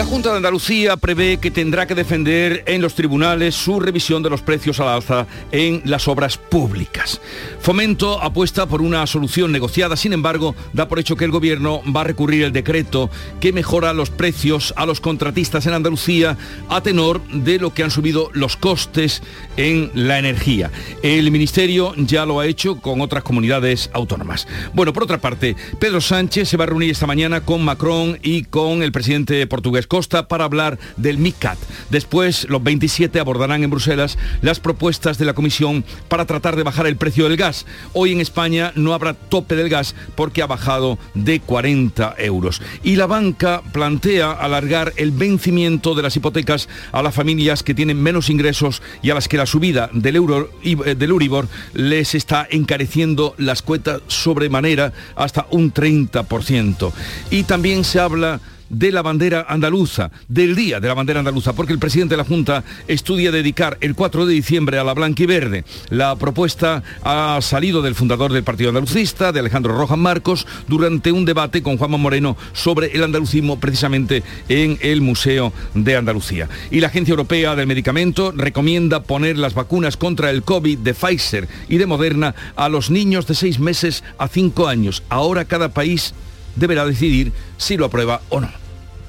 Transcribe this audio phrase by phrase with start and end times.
[0.00, 4.30] La Junta de Andalucía prevé que tendrá que defender en los tribunales su revisión de
[4.30, 7.20] los precios al alza en las obras públicas.
[7.60, 12.00] Fomento apuesta por una solución negociada, sin embargo, da por hecho que el Gobierno va
[12.00, 13.10] a recurrir el decreto
[13.40, 16.38] que mejora los precios a los contratistas en Andalucía
[16.70, 19.22] a tenor de lo que han subido los costes
[19.58, 20.70] en la energía.
[21.02, 24.48] El Ministerio ya lo ha hecho con otras comunidades autónomas.
[24.72, 28.44] Bueno, por otra parte, Pedro Sánchez se va a reunir esta mañana con Macron y
[28.44, 31.58] con el presidente portugués Costa para hablar del MICAT.
[31.90, 36.86] Después, los 27 abordarán en Bruselas las propuestas de la Comisión para tratar de bajar
[36.86, 37.66] el precio del gas.
[37.92, 42.62] Hoy en España no habrá tope del gas porque ha bajado de 40 euros.
[42.84, 48.00] Y la banca plantea alargar el vencimiento de las hipotecas a las familias que tienen
[48.00, 52.46] menos ingresos y a las que la subida del, euro, eh, del Uribor les está
[52.48, 56.92] encareciendo las cuotas sobremanera hasta un 30%.
[57.32, 61.72] Y también se habla de la bandera andaluza, del Día de la Bandera Andaluza, porque
[61.72, 65.26] el presidente de la Junta estudia dedicar el 4 de diciembre a la blanca y
[65.26, 65.64] verde.
[65.90, 71.24] La propuesta ha salido del fundador del Partido Andalucista, de Alejandro Rojas Marcos, durante un
[71.24, 76.48] debate con Juanma Moreno sobre el andalucismo precisamente en el Museo de Andalucía.
[76.70, 81.48] Y la Agencia Europea del Medicamento recomienda poner las vacunas contra el COVID de Pfizer
[81.68, 85.02] y de Moderna a los niños de 6 meses a 5 años.
[85.08, 86.14] Ahora cada país
[86.56, 88.50] deberá decidir si lo aprueba o no.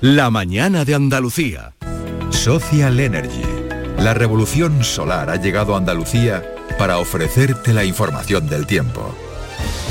[0.02, 1.74] La mañana de Andalucía.
[2.32, 3.44] Social Energy.
[4.00, 6.44] La revolución solar ha llegado a Andalucía
[6.80, 9.16] para ofrecerte la información del tiempo.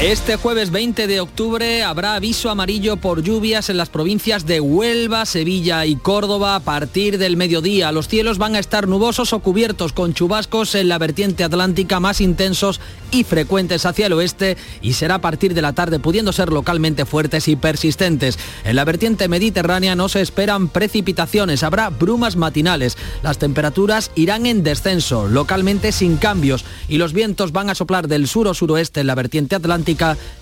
[0.03, 5.27] Este jueves 20 de octubre habrá aviso amarillo por lluvias en las provincias de Huelva,
[5.27, 7.93] Sevilla y Córdoba a partir del mediodía.
[7.93, 12.23] Los cielos van a estar nubosos o cubiertos con chubascos en la vertiente atlántica más
[12.23, 16.51] intensos y frecuentes hacia el oeste y será a partir de la tarde pudiendo ser
[16.51, 18.39] localmente fuertes y persistentes.
[18.65, 22.97] En la vertiente mediterránea no se esperan precipitaciones, habrá brumas matinales.
[23.23, 28.29] Las temperaturas irán en descenso, localmente sin cambios y los vientos van a soplar del
[28.29, 29.90] sur o suroeste en la vertiente atlántica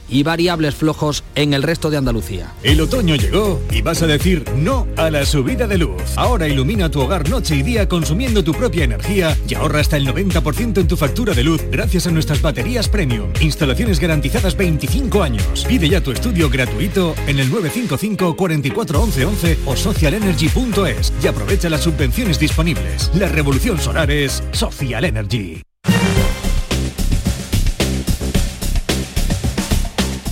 [0.08, 2.52] y variables flojos en el resto de Andalucía.
[2.62, 6.02] El otoño llegó y vas a decir no a la subida de luz.
[6.16, 10.06] Ahora ilumina tu hogar noche y día consumiendo tu propia energía y ahorra hasta el
[10.06, 13.30] 90% en tu factura de luz gracias a nuestras baterías premium.
[13.40, 15.64] Instalaciones garantizadas 25 años.
[15.66, 21.82] Pide ya tu estudio gratuito en el 955 44 11 o socialenergy.es y aprovecha las
[21.82, 23.10] subvenciones disponibles.
[23.14, 25.62] La revolución solar es Social Energy.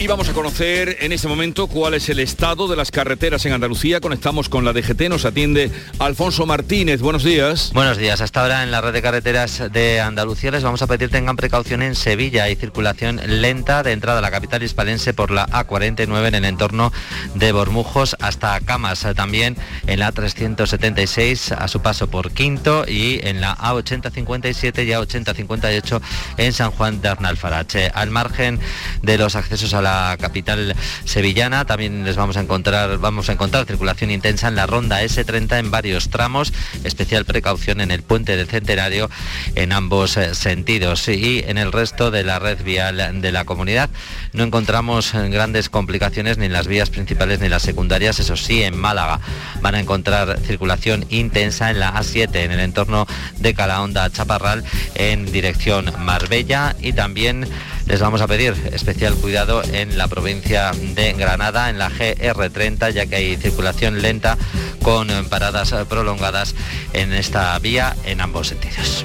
[0.08, 4.00] Vamos a conocer en este momento cuál es el estado de las carreteras en Andalucía.
[4.00, 7.00] Conectamos con la DGT, nos atiende Alfonso Martínez.
[7.00, 7.72] Buenos días.
[7.74, 8.20] Buenos días.
[8.20, 11.82] Hasta ahora en la red de carreteras de Andalucía les vamos a pedir tengan precaución
[11.82, 12.44] en Sevilla.
[12.44, 16.92] Hay circulación lenta de entrada a la capital hispalense por la A49 en el entorno
[17.34, 19.06] de Bormujos hasta Camas.
[19.16, 19.56] También
[19.88, 26.00] en la A376 a su paso por Quinto y en la A8057 y A8058
[26.36, 27.90] en San Juan de Arnalfarache.
[27.92, 28.60] Al margen
[29.02, 30.74] de los accesos a la capital
[31.04, 31.64] sevillana.
[31.64, 35.70] También les vamos a encontrar, vamos a encontrar circulación intensa en la ronda S30 en
[35.70, 36.52] varios tramos,
[36.84, 39.10] especial precaución en el puente del Centenario
[39.54, 41.08] en ambos eh, sentidos.
[41.08, 43.90] Y en el resto de la red vial de la comunidad.
[44.32, 48.36] No encontramos eh, grandes complicaciones ni en las vías principales ni en las secundarias, eso
[48.36, 49.20] sí, en Málaga.
[49.60, 53.06] Van a encontrar circulación intensa en la A7 en el entorno
[53.38, 54.64] de Calahonda Chaparral
[54.94, 57.48] en dirección Marbella y también
[57.86, 63.06] les vamos a pedir especial cuidado en la provincia de Granada, en la GR30, ya
[63.06, 64.36] que hay circulación lenta
[64.82, 66.54] con paradas prolongadas
[66.92, 69.04] en esta vía en ambos sentidos.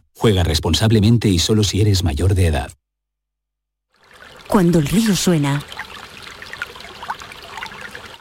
[0.21, 2.71] Juega responsablemente y solo si eres mayor de edad.
[4.47, 5.63] Cuando el río suena,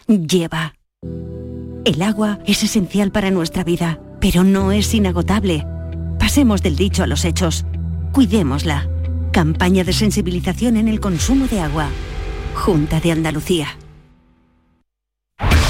[0.06, 0.76] lleva.
[1.84, 5.66] El agua es esencial para nuestra vida, pero no es inagotable.
[6.18, 7.66] Pasemos del dicho a los hechos.
[8.12, 8.88] Cuidémosla.
[9.30, 11.90] Campaña de sensibilización en el consumo de agua.
[12.54, 13.76] Junta de Andalucía.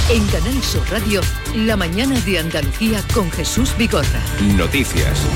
[0.08, 1.22] En Canal Sur Radio,
[1.56, 4.22] la mañana de Andalucía con Jesús Vigorra.
[4.56, 5.26] Noticias.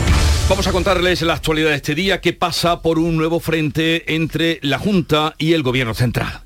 [0.46, 4.58] Vamos a contarles la actualidad de este día que pasa por un nuevo frente entre
[4.60, 6.42] la Junta y el Gobierno Central.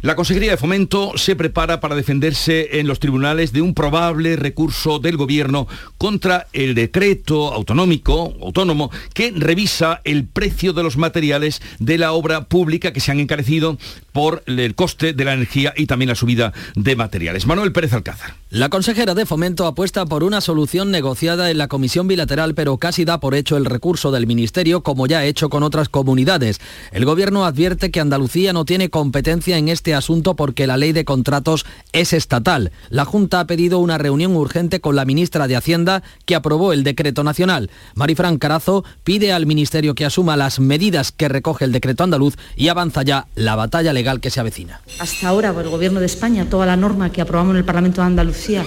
[0.00, 5.00] La Consejería de Fomento se prepara para defenderse en los tribunales de un probable recurso
[5.00, 5.66] del Gobierno
[5.98, 12.44] contra el decreto autonómico, autónomo, que revisa el precio de los materiales de la obra
[12.44, 13.76] pública que se han encarecido
[14.12, 17.46] por el coste de la energía y también la subida de materiales.
[17.46, 18.34] Manuel Pérez Alcázar.
[18.50, 23.04] La consejera de Fomento apuesta por una solución negociada en la comisión bilateral, pero casi
[23.04, 26.60] da por hecho el recurso del Ministerio, como ya ha hecho con otras comunidades.
[26.92, 31.04] El Gobierno advierte que Andalucía no tiene competencia en este asunto porque la ley de
[31.04, 32.72] contratos es estatal.
[32.88, 36.84] La Junta ha pedido una reunión urgente con la ministra de Hacienda, que aprobó el
[36.84, 37.70] decreto nacional.
[37.94, 42.68] Marifran Carazo pide al Ministerio que asuma las medidas que recoge el decreto andaluz y
[42.68, 44.80] avanza ya la batalla legal que se avecina.
[44.98, 48.06] Hasta ahora, el Gobierno de España, toda la norma que aprobamos en el Parlamento de
[48.06, 48.64] Andalucía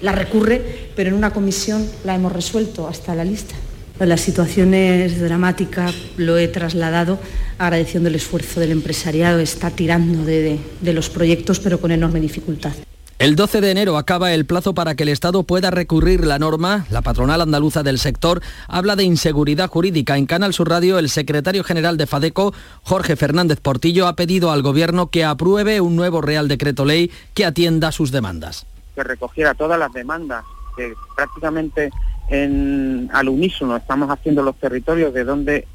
[0.00, 3.54] la recurre, pero en una comisión la hemos resuelto hasta la lista.
[4.00, 7.18] La situación es dramática, lo he trasladado
[7.58, 12.72] agradeciendo el esfuerzo del empresariado, está tirando de, de los proyectos, pero con enorme dificultad.
[13.20, 16.84] El 12 de enero acaba el plazo para que el Estado pueda recurrir la norma.
[16.90, 20.18] La patronal andaluza del sector habla de inseguridad jurídica.
[20.18, 22.52] En Canal Sur Radio, el secretario general de FADECO,
[22.82, 27.44] Jorge Fernández Portillo, ha pedido al Gobierno que apruebe un nuevo Real Decreto Ley que
[27.44, 30.44] atienda sus demandas que recogiera todas las demandas
[30.76, 31.90] que prácticamente
[32.28, 35.68] en, al unísono estamos haciendo los territorios de donde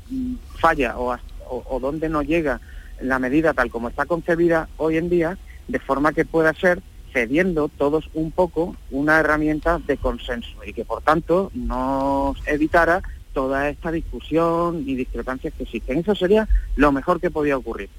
[0.57, 1.16] falla o,
[1.48, 2.60] o, donde no llega
[3.01, 5.38] la medida tal como está concebida hoy en día,
[5.68, 6.81] de forma que pueda ser
[7.13, 13.02] cediendo todos un poco una herramienta de consenso y que por tanto nos evitara
[13.34, 16.00] toda esta discusión y discrepancias que existen.
[16.00, 17.90] Eso sería lo mejor que podía ocurrir.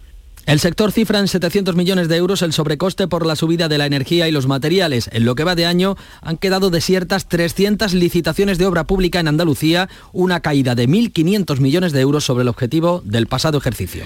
[0.46, 3.86] El sector cifra en 700 millones de euros el sobrecoste por la subida de la
[3.86, 5.08] energía y los materiales.
[5.12, 9.28] En lo que va de año han quedado desiertas 300 licitaciones de obra pública en
[9.28, 14.04] Andalucía, una caída de 1.500 millones de euros sobre el objetivo del pasado ejercicio.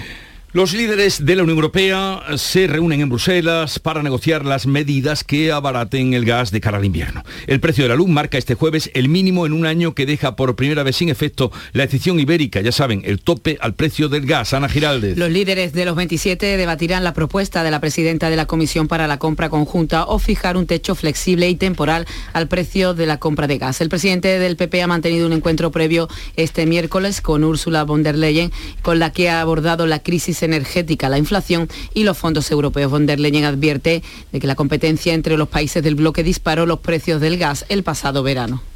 [0.54, 5.50] Los líderes de la Unión Europea se reúnen en Bruselas para negociar las medidas que
[5.50, 7.24] abaraten el gas de cara al invierno.
[7.48, 10.36] El precio de la luz marca este jueves el mínimo en un año que deja
[10.36, 14.26] por primera vez sin efecto la decisión ibérica, ya saben, el tope al precio del
[14.26, 14.54] gas.
[14.54, 15.18] Ana Giraldez.
[15.18, 19.08] Los líderes de los 27 debatirán la propuesta de la presidenta de la Comisión para
[19.08, 23.48] la compra conjunta o fijar un techo flexible y temporal al precio de la compra
[23.48, 23.80] de gas.
[23.80, 26.06] El presidente del PP ha mantenido un encuentro previo
[26.36, 28.52] este miércoles con Ursula von der Leyen,
[28.82, 32.90] con la que ha abordado la crisis energética, la inflación y los fondos europeos.
[32.90, 34.02] Von der Leyen advierte
[34.32, 37.82] de que la competencia entre los países del bloque disparó los precios del gas el
[37.82, 38.73] pasado verano.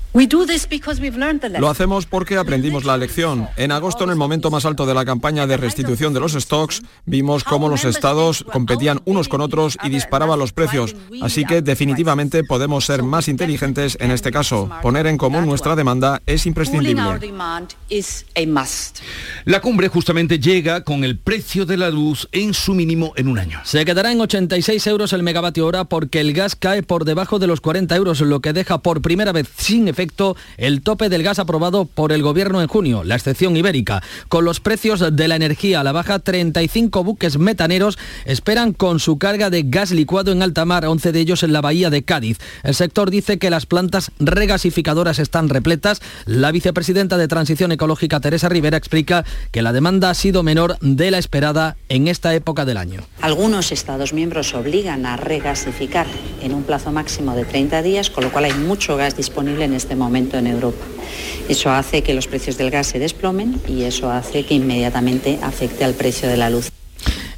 [1.60, 3.46] Lo hacemos porque aprendimos la lección.
[3.56, 6.82] En agosto, en el momento más alto de la campaña de restitución de los stocks,
[7.04, 10.96] vimos cómo los estados competían unos con otros y disparaban los precios.
[11.20, 14.70] Así que definitivamente podemos ser más inteligentes en este caso.
[14.82, 17.02] Poner en común nuestra demanda es imprescindible.
[19.44, 23.38] La cumbre justamente llega con el precio de la luz en su mínimo en un
[23.38, 23.60] año.
[23.64, 27.46] Se quedará en 86 euros el megavatio hora porque el gas cae por debajo de
[27.46, 29.97] los 40 euros, lo que deja por primera vez sin efecto
[30.56, 34.02] el tope del gas aprobado por el gobierno en junio, la excepción ibérica.
[34.28, 39.18] Con los precios de la energía a la baja, 35 buques metaneros esperan con su
[39.18, 42.38] carga de gas licuado en alta mar, 11 de ellos en la bahía de Cádiz.
[42.62, 46.00] El sector dice que las plantas regasificadoras están repletas.
[46.26, 51.10] La vicepresidenta de Transición Ecológica, Teresa Rivera, explica que la demanda ha sido menor de
[51.10, 53.02] la esperada en esta época del año.
[53.20, 56.06] Algunos Estados miembros obligan a regasificar
[56.42, 59.74] en un plazo máximo de 30 días, con lo cual hay mucho gas disponible en
[59.74, 60.84] este momento en Europa.
[61.48, 65.84] Eso hace que los precios del gas se desplomen y eso hace que inmediatamente afecte
[65.84, 66.70] al precio de la luz.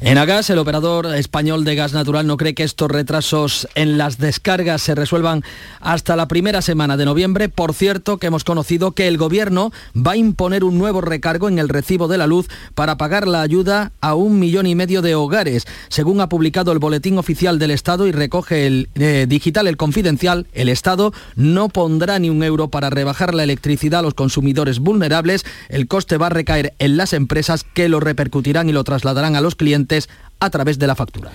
[0.02, 4.16] En Agas, el operador español de gas natural no cree que estos retrasos en las
[4.16, 5.44] descargas se resuelvan
[5.78, 7.50] hasta la primera semana de noviembre.
[7.50, 11.58] Por cierto, que hemos conocido que el gobierno va a imponer un nuevo recargo en
[11.58, 15.14] el recibo de la luz para pagar la ayuda a un millón y medio de
[15.14, 15.66] hogares.
[15.90, 20.46] Según ha publicado el Boletín Oficial del Estado y recoge el eh, digital El Confidencial,
[20.54, 25.44] el Estado no pondrá ni un euro para rebajar la electricidad a los consumidores vulnerables.
[25.68, 29.42] El coste va a recaer en las empresas que lo repercutirán y lo trasladarán a
[29.42, 29.89] los clientes
[30.40, 31.30] a través de la factura.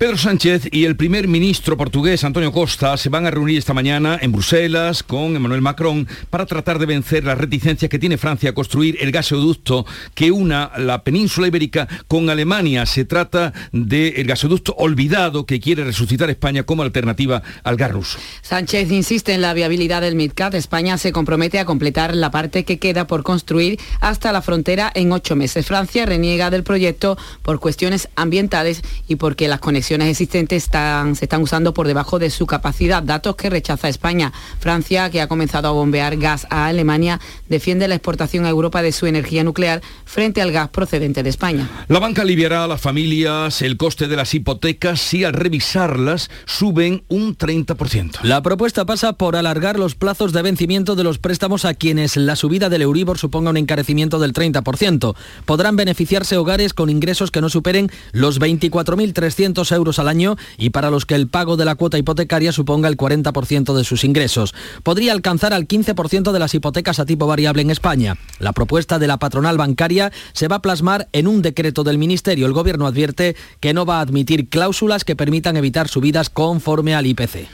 [0.00, 4.18] Pedro Sánchez y el primer ministro portugués Antonio Costa se van a reunir esta mañana
[4.22, 8.54] en Bruselas con Emmanuel Macron para tratar de vencer las reticencias que tiene Francia a
[8.54, 12.86] construir el gasoducto que una la península ibérica con Alemania.
[12.86, 18.18] Se trata del gasoducto olvidado que quiere resucitar España como alternativa al gas ruso.
[18.40, 20.54] Sánchez insiste en la viabilidad del MidCat.
[20.54, 25.12] España se compromete a completar la parte que queda por construir hasta la frontera en
[25.12, 25.66] ocho meses.
[25.66, 31.42] Francia reniega del proyecto por cuestiones ambientales y porque las conexiones existentes están, se están
[31.42, 34.32] usando por debajo de su capacidad, datos que rechaza España.
[34.58, 38.92] Francia, que ha comenzado a bombear gas a Alemania, defiende la exportación a Europa de
[38.92, 41.68] su energía nuclear frente al gas procedente de España.
[41.88, 47.02] La banca aliviará a las familias el coste de las hipotecas si al revisarlas suben
[47.08, 48.20] un 30%.
[48.22, 52.36] La propuesta pasa por alargar los plazos de vencimiento de los préstamos a quienes la
[52.36, 55.14] subida del Euribor suponga un encarecimiento del 30%.
[55.44, 60.70] Podrán beneficiarse hogares con ingresos que no superen los 24.300 euros euros al año y
[60.70, 64.54] para los que el pago de la cuota hipotecaria suponga el 40% de sus ingresos.
[64.82, 68.16] Podría alcanzar al 15% de las hipotecas a tipo variable en España.
[68.38, 72.46] La propuesta de la patronal bancaria se va a plasmar en un decreto del Ministerio.
[72.46, 77.06] El Gobierno advierte que no va a admitir cláusulas que permitan evitar subidas conforme al
[77.06, 77.48] IPC.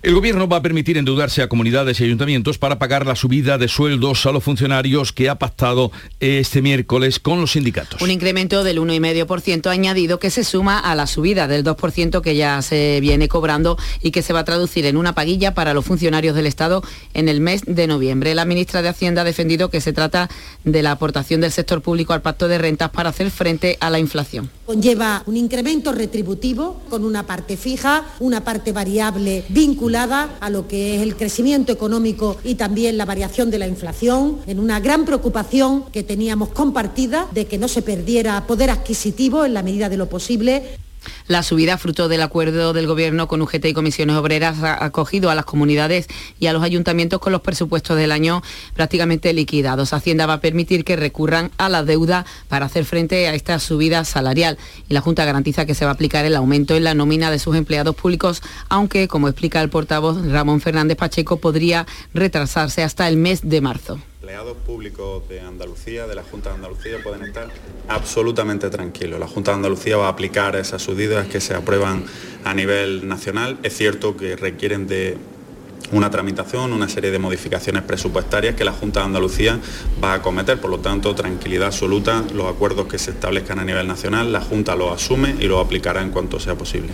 [0.00, 3.66] El Gobierno va a permitir endeudarse a comunidades y ayuntamientos para pagar la subida de
[3.66, 5.90] sueldos a los funcionarios que ha pactado
[6.20, 8.00] este miércoles con los sindicatos.
[8.00, 12.62] Un incremento del 1,5% añadido que se suma a la subida del 2% que ya
[12.62, 16.36] se viene cobrando y que se va a traducir en una paguilla para los funcionarios
[16.36, 18.36] del Estado en el mes de noviembre.
[18.36, 20.30] La ministra de Hacienda ha defendido que se trata
[20.62, 23.98] de la aportación del sector público al pacto de rentas para hacer frente a la
[23.98, 24.48] inflación.
[24.64, 30.96] Conlleva un incremento retributivo con una parte fija, una parte variable vinculada a lo que
[30.96, 35.84] es el crecimiento económico y también la variación de la inflación, en una gran preocupación
[35.84, 40.06] que teníamos compartida de que no se perdiera poder adquisitivo en la medida de lo
[40.06, 40.78] posible.
[41.26, 45.34] La subida, fruto del acuerdo del Gobierno con UGT y comisiones obreras, ha acogido a
[45.34, 46.06] las comunidades
[46.38, 48.42] y a los ayuntamientos con los presupuestos del año
[48.74, 49.92] prácticamente liquidados.
[49.92, 54.04] Hacienda va a permitir que recurran a la deuda para hacer frente a esta subida
[54.04, 57.30] salarial y la Junta garantiza que se va a aplicar el aumento en la nómina
[57.30, 63.08] de sus empleados públicos, aunque, como explica el portavoz Ramón Fernández Pacheco, podría retrasarse hasta
[63.08, 67.48] el mes de marzo empleados públicos de Andalucía, de la Junta de Andalucía, pueden estar
[67.88, 69.18] absolutamente tranquilos.
[69.18, 72.04] La Junta de Andalucía va a aplicar esas subidas que se aprueban
[72.44, 73.58] a nivel nacional.
[73.62, 75.16] Es cierto que requieren de
[75.92, 79.58] una tramitación, una serie de modificaciones presupuestarias que la Junta de Andalucía
[80.04, 80.60] va a acometer.
[80.60, 84.76] Por lo tanto, tranquilidad absoluta, los acuerdos que se establezcan a nivel nacional, la Junta
[84.76, 86.90] los asume y los aplicará en cuanto sea posible.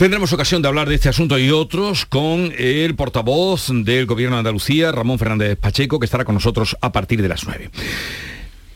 [0.00, 4.38] Tendremos ocasión de hablar de este asunto y otros con el portavoz del Gobierno de
[4.38, 7.68] Andalucía, Ramón Fernández Pacheco, que estará con nosotros a partir de las 9.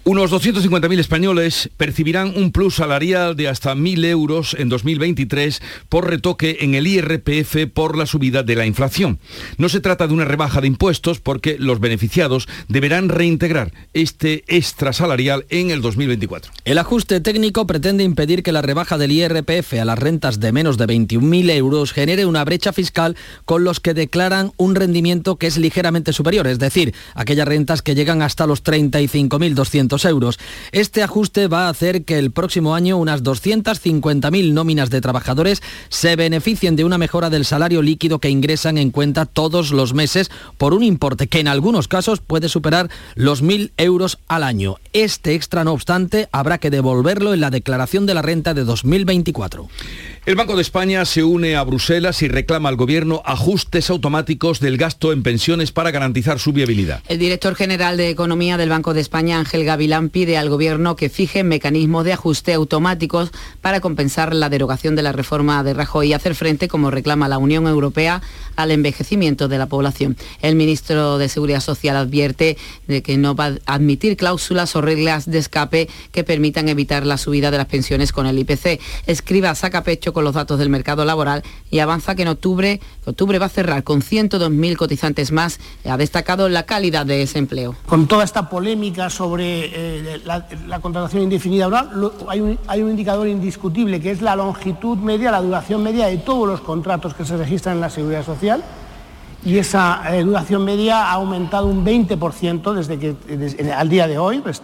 [0.07, 6.59] Unos 250.000 españoles percibirán un plus salarial de hasta 1.000 euros en 2023 por retoque
[6.61, 9.19] en el IRPF por la subida de la inflación.
[9.57, 14.93] No se trata de una rebaja de impuestos porque los beneficiados deberán reintegrar este extra
[14.93, 16.53] salarial en el 2024.
[16.67, 20.77] El ajuste técnico pretende impedir que la rebaja del IRPF a las rentas de menos
[20.77, 25.57] de 21.000 euros genere una brecha fiscal con los que declaran un rendimiento que es
[25.57, 30.41] ligeramente superior, es decir, aquellas rentas que llegan hasta los 35.200 euros.
[30.73, 36.17] Este ajuste va a hacer que el próximo año unas 250.000 nóminas de trabajadores se
[36.17, 40.75] beneficien de una mejora del salario líquido que ingresan en cuenta todos los meses por
[40.75, 44.77] un importe que en algunos casos puede superar los 1.000 euros al año.
[44.93, 49.69] Este extra, no obstante, habrá que devolverlo en la declaración de la renta de 2024.
[50.27, 54.79] El Banco de España se une a Bruselas y reclama al Gobierno ajustes automáticos del
[54.79, 57.03] gasto en pensiones para garantizar su viabilidad.
[57.09, 61.11] El director general de Economía del Banco de España, Ángel Gavilán, pide al Gobierno que
[61.11, 66.13] fije mecanismos de ajuste automáticos para compensar la derogación de la reforma de Rajoy y
[66.15, 68.23] hacer frente, como reclama la Unión Europea,
[68.57, 70.17] al envejecimiento de la población.
[70.41, 75.31] El ministro de Seguridad Social advierte de que no va a admitir cláusulas o reglas
[75.31, 78.81] de escape que permitan evitar la subida de las pensiones con el IPC.
[79.07, 83.39] Escriba saca pecho con los datos del mercado laboral y avanza que en octubre, octubre
[83.39, 85.61] va a cerrar con 102.000 cotizantes más.
[85.85, 87.77] Ha destacado la calidad de ese empleo.
[87.87, 91.69] Con toda esta polémica sobre eh, la, contratación indefinida
[92.29, 96.17] hay, un, hay un indicador indiscutible que es la longitud media, la duración media de
[96.17, 98.65] todos los contratos que se registran en la seguridad social
[99.45, 104.39] y esa eh, duración media ha aumentado un 20% desde que al día de hoy,
[104.39, 104.63] pues,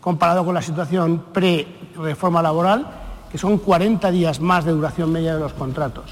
[0.00, 3.01] comparado con la situación pre-reforma laboral
[3.32, 6.04] que son 40 días más de duración media de los contratos.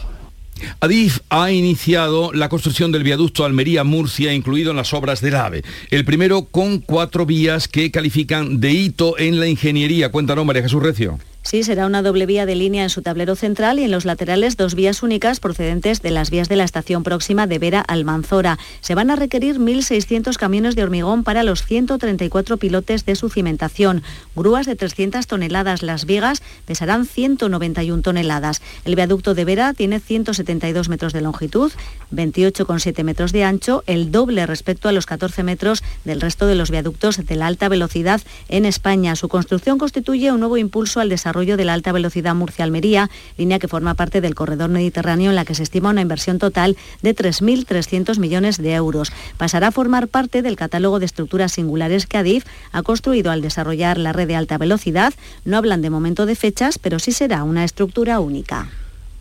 [0.81, 5.63] Adif ha iniciado la construcción del viaducto Almería-Murcia, incluido en las obras del AVE.
[5.91, 10.11] El primero con cuatro vías que califican de hito en la ingeniería.
[10.11, 11.19] Cuéntanos, María Jesús Recio.
[11.43, 14.59] Sí, será una doble vía de línea en su tablero central y en los laterales
[14.59, 18.59] dos vías únicas procedentes de las vías de la estación próxima de Vera Almanzora.
[18.83, 24.03] Se van a requerir 1.600 camiones de hormigón para los 134 pilotes de su cimentación,
[24.37, 25.83] grúas de 300 toneladas.
[25.83, 28.61] Las vigas pesarán 191 toneladas.
[28.85, 31.73] El viaducto de Vera tiene 172 metros de longitud,
[32.13, 36.71] 28,7 metros de ancho, el doble respecto a los 14 metros del resto de los
[36.71, 38.21] viaductos de la alta velocidad
[38.51, 39.17] en España.
[39.17, 43.09] Su construcción constituye un nuevo impulso al desarrollo de la alta velocidad Murcia-Almería,
[43.39, 46.77] línea que forma parte del corredor mediterráneo en la que se estima una inversión total
[47.03, 49.13] de 3.300 millones de euros.
[49.37, 53.97] Pasará a formar parte del catálogo de estructuras singulares que Adif ha construido al desarrollar
[53.97, 55.15] la red de alta velocidad.
[55.45, 58.69] No hablan de momento de fechas, pero sí será una estructura única.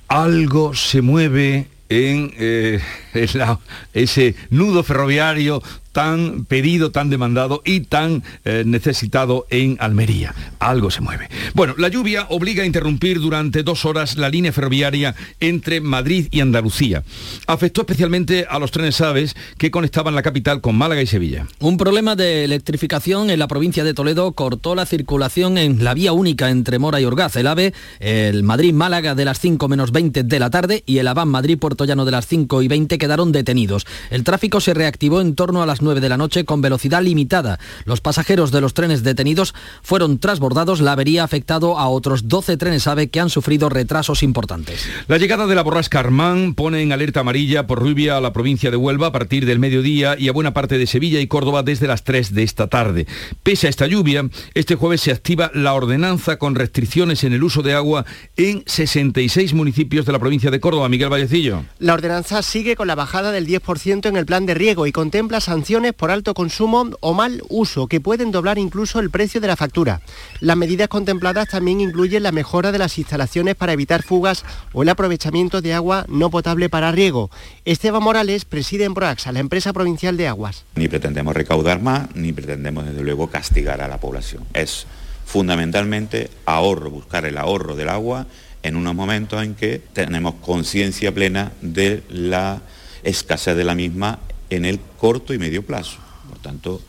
[0.08, 2.82] Algo se mueve en eh,
[3.94, 5.62] ese nudo ferroviario
[6.00, 10.34] tan pedido, tan demandado y tan eh, necesitado en Almería.
[10.60, 11.28] Algo se mueve.
[11.56, 16.40] Bueno, la lluvia obliga a interrumpir durante dos horas la línea ferroviaria entre Madrid y
[16.40, 17.04] Andalucía.
[17.48, 21.48] Afectó especialmente a los trenes aves que conectaban la capital con Málaga y Sevilla.
[21.60, 26.14] Un problema de electrificación en la provincia de Toledo cortó la circulación en la vía
[26.14, 27.36] única entre Mora y Orgaz.
[27.36, 31.28] El AVE, el Madrid-Málaga de las 5 menos 20 de la tarde y el Aván
[31.28, 33.86] Madrid-Puerto Llano de las 5 y 20 quedaron detenidos.
[34.12, 37.60] El tráfico se reactivó en torno a las 9 de la noche con velocidad limitada.
[37.86, 40.82] Los pasajeros de los trenes detenidos fueron trasbordados.
[40.82, 44.86] La avería ha afectado a otros 12 trenes AVE que han sufrido retrasos importantes.
[45.08, 48.72] La llegada de la borrasca Armán pone en alerta amarilla por Rubia a la provincia
[48.72, 51.88] de Huelva a partir del mediodía y a buena parte de Sevilla y Córdoba desde
[51.88, 53.08] las 3 de esta tarde.
[53.44, 57.62] Pese a esta lluvia, este jueves se activa la ordenanza con restricciones en el uso
[57.62, 58.06] de agua
[58.36, 60.90] en 66 municipios de la provincia de Córdoba.
[60.90, 61.64] Miguel Vallecillo.
[61.80, 65.40] La ordenanza sigue con la bajada del 10% en el plan de riego y contempla
[65.40, 69.56] sanciones por alto consumo o mal uso, que pueden doblar incluso el precio de la
[69.56, 70.02] factura.
[70.40, 74.90] Las medidas contempladas también incluyen la mejora de las instalaciones para evitar fugas o el
[74.90, 77.30] aprovechamiento de agua no potable para riego.
[77.66, 80.66] Esteban Morales preside en Proaxa, la empresa provincial de aguas.
[80.74, 84.46] Ni pretendemos recaudar más, ni pretendemos desde luego castigar a la población.
[84.56, 84.88] Es
[85.28, 88.26] fundamentalmente ahorro, buscar el ahorro del agua
[88.64, 92.64] en unos momentos en que tenemos conciencia plena de la
[93.04, 95.98] escasez de la misma en el corto y medio plazo.
[96.30, 96.82] Por tanto,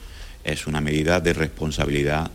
[0.44, 2.30] es una medida de responsabilidad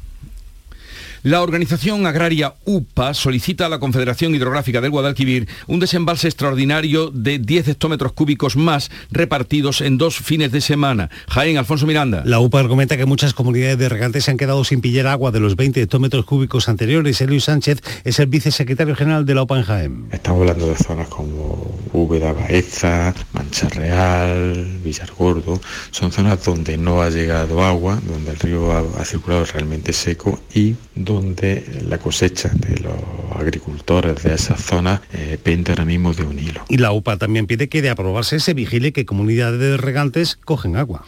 [1.25, 7.39] la organización agraria UPA solicita a la Confederación Hidrográfica del Guadalquivir un desembalse extraordinario de
[7.39, 11.09] 10 hectómetros cúbicos más repartidos en dos fines de semana.
[11.27, 12.22] Jaén, Alfonso Miranda.
[12.25, 15.40] La UPA argumenta que muchas comunidades de regantes se han quedado sin pillar agua de
[15.40, 17.20] los 20 hectómetros cúbicos anteriores.
[17.22, 20.05] Luis Sánchez es el vicesecretario general de la UPA en Jaén.
[20.11, 25.60] Estamos hablando de zonas como Úbeda, Baeza, Mancha Real, Villargordo.
[25.92, 30.75] Son zonas donde no ha llegado agua, donde el río ha, circulado realmente seco y
[30.96, 32.96] donde donde la cosecha de los
[33.36, 36.64] agricultores de esas zonas eh, pende ahora mismo de un hilo.
[36.68, 40.75] Y la UPA también pide que de aprobarse se vigile que comunidades de regantes cogen
[40.75, 41.03] agua.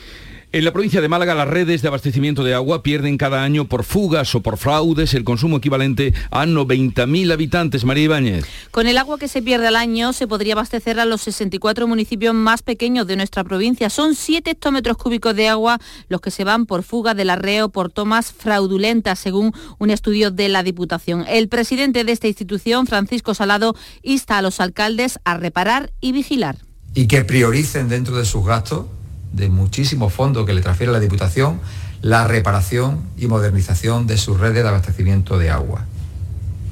[0.54, 3.84] En la provincia de Málaga las redes de abastecimiento de agua pierden cada año por
[3.84, 7.84] fugas o por fraudes el consumo equivalente a 90.000 habitantes.
[7.84, 8.46] María Ibáñez.
[8.72, 12.34] Con el agua que se pierde al año se podría abastecer a los 64 municipios
[12.34, 13.90] más pequeños de nuestra provincia.
[13.90, 17.92] Son 7 hectómetros cúbicos de agua los que se van por fuga del arreo por
[17.92, 21.26] tomas fraudulentas, según un estudio de la Diputación.
[21.28, 26.56] El presidente de esta institución, Francisco Salado, insta a los alcaldes a reparar y vigilar.
[26.96, 28.86] Y que prioricen dentro de sus gastos
[29.34, 31.60] de muchísimos fondos que le transfiere la Diputación
[32.02, 35.86] la reparación y modernización de sus redes de abastecimiento de agua.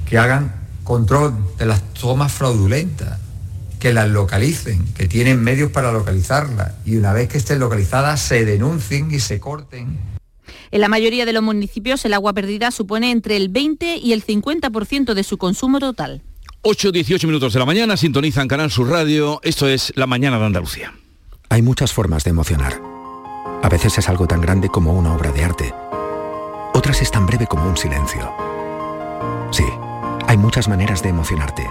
[0.08, 3.18] Que hagan control de las tomas fraudulentas,
[3.80, 8.44] que las localicen, que tienen medios para localizarlas y una vez que estén localizadas se
[8.44, 9.98] denuncien y se corten.
[10.70, 14.24] En la mayoría de los municipios el agua perdida supone entre el 20 y el
[14.24, 16.22] 50% de su consumo total.
[16.62, 20.92] 8-18 minutos de la mañana, sintonizan Canal Sur Radio, esto es La Mañana de Andalucía.
[21.48, 22.80] Hay muchas formas de emocionar.
[23.62, 25.74] A veces es algo tan grande como una obra de arte.
[26.74, 28.32] Otras es tan breve como un silencio.
[29.52, 29.64] Sí,
[30.26, 31.64] hay muchas maneras de emocionarte,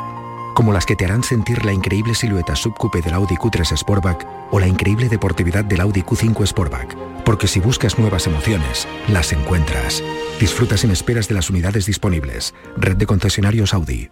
[0.55, 4.59] como las que te harán sentir la increíble silueta subcoupe del Audi Q3 Sportback o
[4.59, 6.95] la increíble deportividad del Audi Q5 Sportback.
[7.23, 10.01] Porque si buscas nuevas emociones, las encuentras.
[10.39, 12.53] Disfruta sin esperas de las unidades disponibles.
[12.77, 14.09] Red de concesionarios Audi.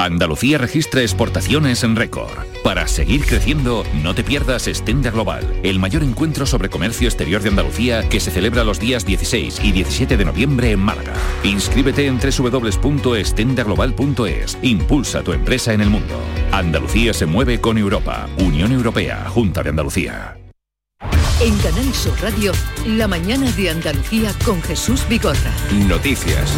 [0.00, 2.30] Andalucía registra exportaciones en récord.
[2.64, 7.50] Para seguir creciendo, no te pierdas Estenda Global, el mayor encuentro sobre comercio exterior de
[7.50, 11.12] Andalucía que se celebra los días 16 y 17 de noviembre en Málaga.
[11.44, 14.56] Inscríbete en www.estendaglobal.es.
[14.62, 16.18] Impulsa tu empresa en el mundo.
[16.50, 18.26] Andalucía se mueve con Europa.
[18.38, 20.38] Unión Europea, Junta de Andalucía.
[21.42, 22.52] En Canal Sur Radio,
[22.86, 25.52] la mañana de Andalucía con Jesús Vigorra.
[25.86, 26.56] Noticias.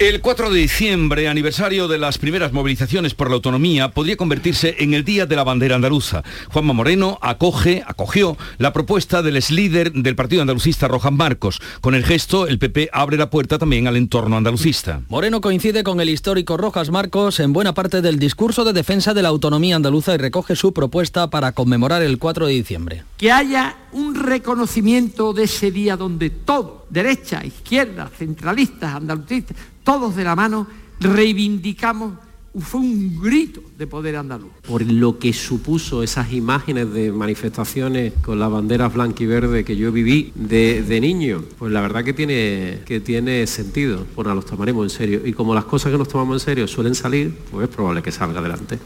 [0.00, 4.94] El 4 de diciembre, aniversario de las primeras movilizaciones por la autonomía, podría convertirse en
[4.94, 6.22] el Día de la Bandera Andaluza.
[6.48, 11.60] Juanma Moreno acoge, acogió la propuesta del ex líder del Partido Andalucista, Rojas Marcos.
[11.82, 15.02] Con el gesto, el PP abre la puerta también al entorno andalucista.
[15.10, 19.20] Moreno coincide con el histórico Rojas Marcos en buena parte del discurso de defensa de
[19.20, 23.04] la autonomía andaluza y recoge su propuesta para conmemorar el 4 de diciembre.
[23.18, 30.24] Que haya un reconocimiento de ese día donde todo, derecha, izquierda, centralistas, andalucistas, todos de
[30.24, 30.66] la mano,
[31.00, 32.12] reivindicamos
[32.58, 34.50] fue un grito de poder andaluz.
[34.66, 39.76] Por lo que supuso esas imágenes de manifestaciones con las banderas blanca y verde que
[39.76, 44.04] yo viví de, niño, pues la verdad que tiene, que tiene sentido.
[44.16, 45.20] Bueno, los tomaremos en serio.
[45.24, 48.10] Y como las cosas que nos tomamos en serio suelen salir, pues es probable que
[48.10, 48.78] salga adelante.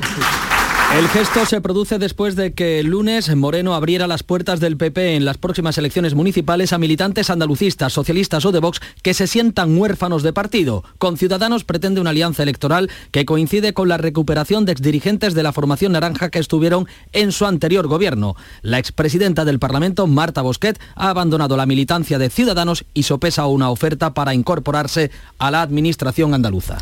[0.94, 5.16] El gesto se produce después de que el lunes Moreno abriera las puertas del PP
[5.16, 9.76] en las próximas elecciones municipales a militantes andalucistas, socialistas o de Vox que se sientan
[9.76, 10.84] huérfanos de partido.
[10.98, 15.52] Con Ciudadanos pretende una alianza electoral que coincide con la recuperación de exdirigentes de la
[15.52, 18.36] formación naranja que estuvieron en su anterior gobierno.
[18.62, 23.68] La expresidenta del Parlamento, Marta Bosquet, ha abandonado la militancia de Ciudadanos y sopesa una
[23.68, 26.78] oferta para incorporarse a la administración andaluza.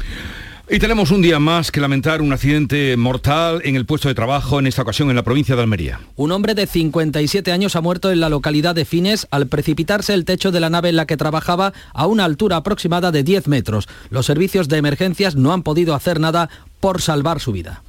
[0.72, 4.58] Y tenemos un día más que lamentar un accidente mortal en el puesto de trabajo,
[4.58, 6.00] en esta ocasión en la provincia de Almería.
[6.16, 10.24] Un hombre de 57 años ha muerto en la localidad de Fines al precipitarse el
[10.24, 13.86] techo de la nave en la que trabajaba a una altura aproximada de 10 metros.
[14.08, 16.48] Los servicios de emergencias no han podido hacer nada
[16.80, 17.82] por salvar su vida.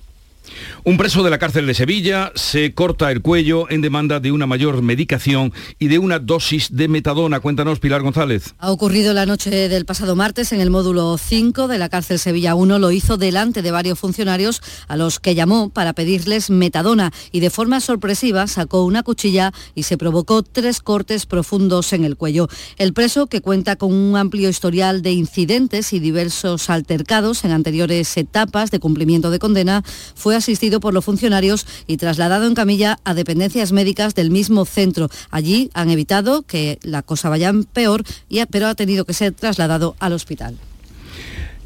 [0.83, 4.45] Un preso de la cárcel de Sevilla se corta el cuello en demanda de una
[4.45, 7.39] mayor medicación y de una dosis de metadona.
[7.39, 8.55] Cuéntanos, Pilar González.
[8.59, 12.55] Ha ocurrido la noche del pasado martes en el módulo 5 de la cárcel Sevilla
[12.55, 12.79] 1.
[12.79, 17.49] Lo hizo delante de varios funcionarios a los que llamó para pedirles metadona y de
[17.49, 22.47] forma sorpresiva sacó una cuchilla y se provocó tres cortes profundos en el cuello.
[22.77, 28.15] El preso, que cuenta con un amplio historial de incidentes y diversos altercados en anteriores
[28.17, 29.83] etapas de cumplimiento de condena,
[30.15, 35.09] fue asistido por los funcionarios y trasladado en camilla a dependencias médicas del mismo centro.
[35.31, 38.03] Allí han evitado que la cosa vaya peor,
[38.49, 40.57] pero ha tenido que ser trasladado al hospital.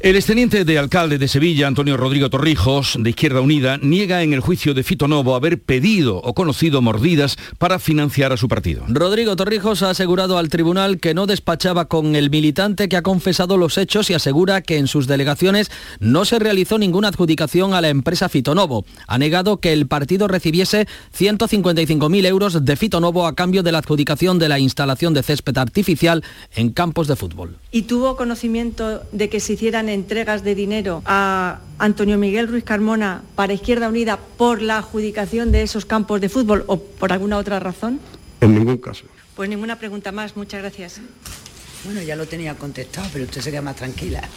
[0.00, 4.38] El exteniente de alcalde de Sevilla, Antonio Rodrigo Torrijos, de Izquierda Unida, niega en el
[4.38, 8.84] juicio de Fito Novo haber pedido o conocido mordidas para financiar a su partido.
[8.86, 13.56] Rodrigo Torrijos ha asegurado al tribunal que no despachaba con el militante que ha confesado
[13.56, 17.88] los hechos y asegura que en sus delegaciones no se realizó ninguna adjudicación a la
[17.88, 18.84] empresa Fito Novo.
[19.08, 20.86] Ha negado que el partido recibiese
[21.18, 25.58] 155.000 euros de Fito Novo a cambio de la adjudicación de la instalación de césped
[25.58, 26.22] artificial
[26.54, 27.56] en campos de fútbol.
[27.72, 33.22] ¿Y tuvo conocimiento de que se hicieran entregas de dinero a Antonio Miguel Ruiz Carmona
[33.34, 37.60] para Izquierda Unida por la adjudicación de esos campos de fútbol o por alguna otra
[37.60, 38.00] razón?
[38.40, 39.04] En ningún caso.
[39.34, 40.36] Pues ninguna pregunta más.
[40.36, 41.00] Muchas gracias.
[41.84, 44.22] Bueno, ya lo tenía contestado, pero usted se queda más tranquila.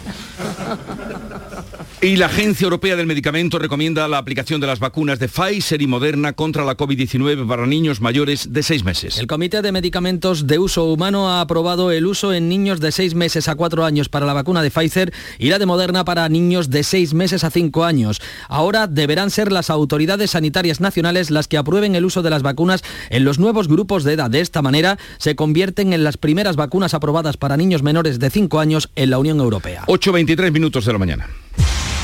[2.04, 5.86] Y la Agencia Europea del Medicamento recomienda la aplicación de las vacunas de Pfizer y
[5.86, 9.20] Moderna contra la COVID-19 para niños mayores de seis meses.
[9.20, 13.14] El Comité de Medicamentos de Uso Humano ha aprobado el uso en niños de seis
[13.14, 16.72] meses a cuatro años para la vacuna de Pfizer y la de Moderna para niños
[16.72, 18.20] de seis meses a cinco años.
[18.50, 22.84] Ahora deberán ser las autoridades sanitarias nacionales las que aprueben el uso de las vacunas
[23.12, 24.32] en los nuevos grupos de edad.
[24.32, 28.60] De esta manera se convierten en las primeras vacunas aprobadas para niños menores de 5
[28.60, 29.84] años en la Unión Europea.
[29.86, 31.30] 8.23 minutos de la mañana.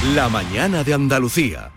[0.03, 1.71] La mañana de Andalucía.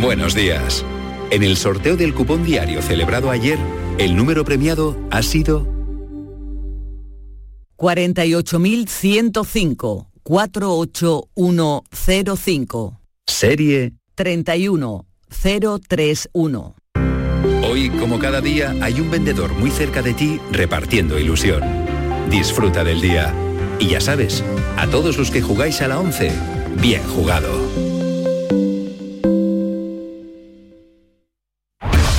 [0.00, 0.84] Buenos días.
[1.30, 3.60] En el sorteo del cupón diario celebrado ayer,
[3.96, 5.68] el número premiado ha sido
[7.76, 13.00] 48.105 48105.
[13.26, 16.74] Serie 31031.
[17.62, 21.62] Hoy, como cada día, hay un vendedor muy cerca de ti repartiendo ilusión.
[22.28, 23.32] Disfruta del día.
[23.78, 24.44] Y ya sabes,
[24.76, 26.32] a todos los que jugáis a la 11,
[26.80, 27.48] bien jugado.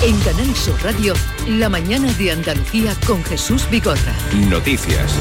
[0.01, 1.13] En Canal Sur Radio,
[1.47, 4.15] la mañana de Andalucía con Jesús Bigorra.
[4.49, 5.13] Noticias.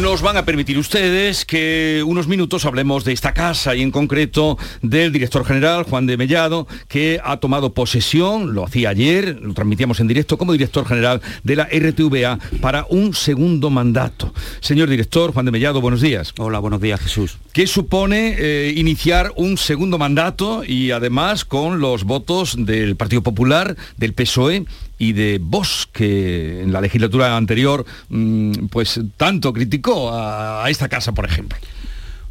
[0.00, 4.58] Nos van a permitir ustedes que unos minutos hablemos de esta casa y en concreto
[4.82, 10.00] del director general Juan de Mellado, que ha tomado posesión, lo hacía ayer, lo transmitíamos
[10.00, 14.34] en directo como director general de la RTVA para un segundo mandato.
[14.60, 16.34] Señor director Juan de Mellado, buenos días.
[16.38, 17.38] Hola, buenos días Jesús.
[17.52, 23.76] ¿Qué supone eh, iniciar un segundo mandato y además con los votos del Partido Popular,
[23.96, 24.66] del PSOE
[25.04, 31.12] y de Vox, que en la legislatura anterior mm, pues tanto criticó a, esta casa,
[31.12, 31.58] por ejemplo.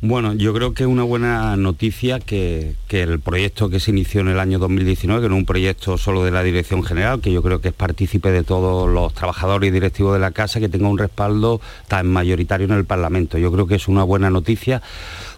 [0.06, 4.20] Bueno, yo creo que es una buena noticia que, que, el proyecto que se inició
[4.20, 7.32] en el año 2019, que no es un proyecto solo de la Dirección General, que
[7.32, 10.68] yo creo que es partícipe de todos los trabajadores y directivos de la Casa, que
[10.68, 13.38] tenga un respaldo tan mayoritario en el Parlamento.
[13.38, 14.82] Yo creo que es una buena noticia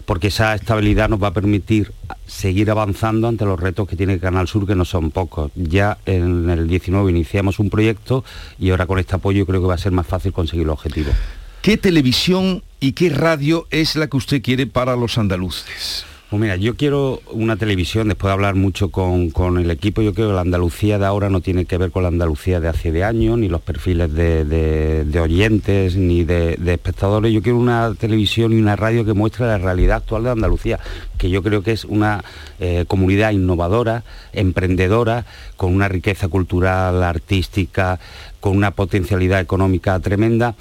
[0.04, 1.92] porque esa estabilidad nos va a permitir
[2.26, 5.52] seguir avanzando ante los retos que tiene Canal Sur, que no son pocos.
[5.54, 8.24] Ya en el 19 iniciamos un proyecto
[8.58, 11.12] y ahora con este apoyo creo que va a ser más fácil conseguir el objetivo.
[11.62, 16.04] ¿Qué televisión y qué radio es la que usted quiere para los andaluces?
[16.28, 20.12] Pues mira, yo quiero una televisión, después de hablar mucho con, con, el equipo, yo
[20.12, 22.90] creo que la Andalucía de ahora no tiene que ver con la Andalucía de hace
[22.90, 27.32] de años, ni los perfiles de, de, oyentes, ni de, de, espectadores.
[27.32, 30.80] Yo quiero una televisión y una radio que muestre la realidad actual de Andalucía,
[31.16, 32.24] que yo creo que es una
[32.58, 38.00] eh, comunidad innovadora, emprendedora, con una riqueza cultural, artística,
[38.40, 40.56] con una potencialidad económica tremenda,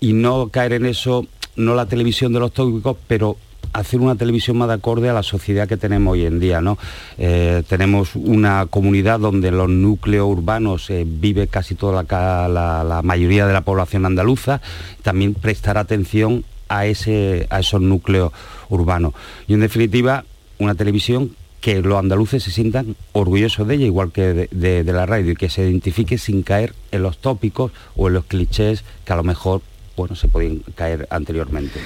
[0.00, 1.24] y no caer en eso,
[1.56, 3.36] no la televisión de los tópicos, pero
[3.74, 6.60] hacer una televisión más de acorde a la sociedad que tenemos hoy en día.
[6.60, 6.78] ¿no?
[7.18, 13.52] Eh, tenemos una comunidad donde los núcleos urbanos eh, vive casi toda la, mayoría de
[13.52, 14.60] la población andaluza,
[15.02, 18.32] también prestar atención a, ese, a esos núcleos
[18.68, 19.12] urbanos.
[19.48, 20.24] Y en definitiva,
[20.58, 25.32] una televisión que los andaluces se sientan orgullosos de ella, igual que de la radio,
[25.32, 29.16] y que se identifique sin caer en los tópicos o en los clichés que a
[29.16, 29.62] lo mejor
[29.96, 31.80] bueno, se podían caer anteriormente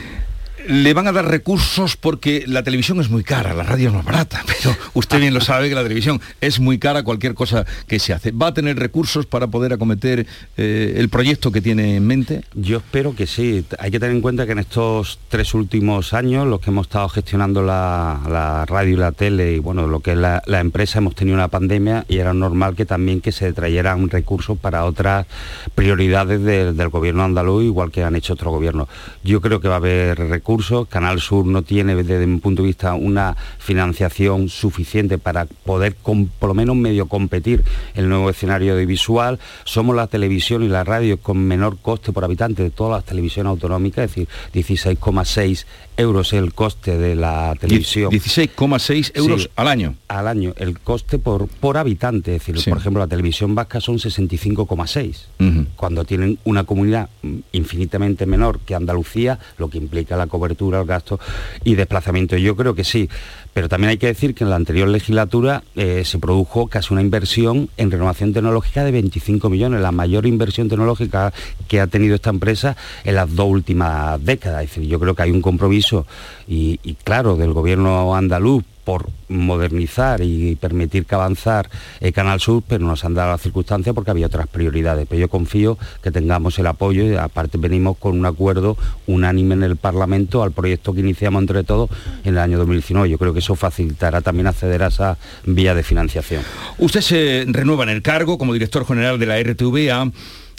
[0.66, 4.04] le van a dar recursos porque la televisión es muy cara, la radio es más
[4.04, 7.98] barata, pero usted bien lo sabe que la televisión es muy cara cualquier cosa que
[7.98, 8.32] se hace.
[8.32, 12.42] ¿Va a tener recursos para poder acometer eh, el proyecto que tiene en mente?
[12.54, 13.64] Yo espero que sí.
[13.78, 17.08] Hay que tener en cuenta que en estos tres últimos años, los que hemos estado
[17.08, 20.98] gestionando la, la radio y la tele y bueno, lo que es la, la, empresa,
[20.98, 25.26] hemos tenido una pandemia y era normal que también que se trayeran recursos para otras
[25.74, 28.88] prioridades de, del gobierno andaluz, igual que han hecho otros gobiernos.
[29.22, 30.88] Yo creo que va a haber recursos recursos.
[30.88, 36.26] Canal Sur no tiene, desde mi punto de vista, una financiación suficiente para poder, con,
[36.26, 39.38] por lo menos, medio competir el nuevo escenario audiovisual.
[39.64, 43.50] Somos la televisión y la radio con menor coste por habitante de todas las televisiones
[43.50, 45.66] autonómicas, es decir, 16,6
[45.98, 48.10] euros el coste de la televisión.
[48.10, 49.96] 16,6 euros sí, al año.
[50.06, 52.70] Al año, el coste por, por habitante, es decir, sí.
[52.70, 55.66] por ejemplo, la televisión vasca son 65,6, uh -huh.
[55.76, 57.10] cuando tienen una comunidad
[57.52, 61.18] infinitamente menor que Andalucía, lo que implica la cobertura, el gasto
[61.64, 62.36] y desplazamiento.
[62.36, 63.08] Yo creo que sí,
[63.52, 67.02] pero también hay que decir que en la anterior legislatura eh, se produjo casi una
[67.02, 71.32] inversión en renovación tecnológica de 25 millones, la mayor inversión tecnológica
[71.66, 74.64] que ha tenido esta empresa en las dos últimas décadas.
[74.64, 76.06] Es decir, yo creo que hay un compromiso
[76.46, 81.68] y, y claro, del gobierno andaluz por modernizar y permitir que avanzar
[82.00, 85.06] el Canal Sur, pero nos han dado las circunstancias porque había otras prioridades.
[85.06, 89.64] Pero yo confío que tengamos el apoyo y aparte venimos con un acuerdo unánime en
[89.64, 91.90] el Parlamento al proyecto que iniciamos entre todos
[92.24, 93.10] en el año 2019.
[93.10, 96.42] Yo creo que eso facilitará también acceder a esa vía de financiación.
[96.78, 100.10] Usted se renueva en el cargo como director general de la RTVA.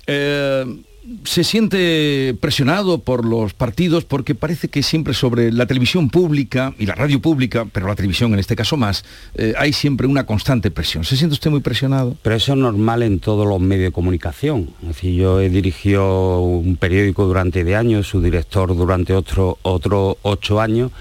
[0.05, 0.83] Eh
[1.23, 6.85] se siente presionado por los partidos porque parece que siempre sobre la televisión pública y
[6.85, 9.03] la radio pública, pero la televisión en este caso más,
[9.35, 11.03] eh, hay siempre una constante presión.
[11.03, 12.17] ¿Se siente usted muy presionado?
[12.21, 14.69] Pero eso es normal en todos los medios de comunicación.
[14.89, 20.61] Es yo he dirigido un periódico durante de años, su director durante otro, otro ocho
[20.61, 20.91] años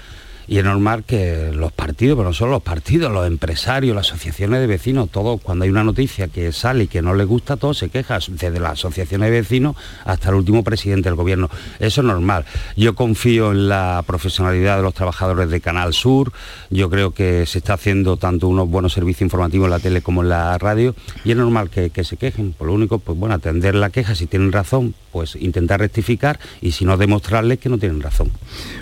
[0.49, 4.59] y es normal que los partidos, pero no solo los partidos, los empresarios, las asociaciones
[4.59, 7.77] de vecinos, todos, cuando hay una noticia que sale y que no les gusta, todos
[7.77, 11.51] se quejan, desde las asociaciones de vecinos hasta el último presidente del gobierno.
[11.77, 12.45] Eso es normal.
[12.75, 16.33] Yo confío en la profesionalidad de los trabajadores de Canal Sur,
[16.71, 20.23] yo creo que se está haciendo tanto unos buenos servicios informativos en la tele como
[20.23, 22.53] en la radio, y es normal que, se quejen.
[22.53, 26.71] Por lo único, pues bueno, atender la queja, si tienen razón, pues intentar rectificar, y
[26.71, 28.31] si no, demostrarles que no tienen razón.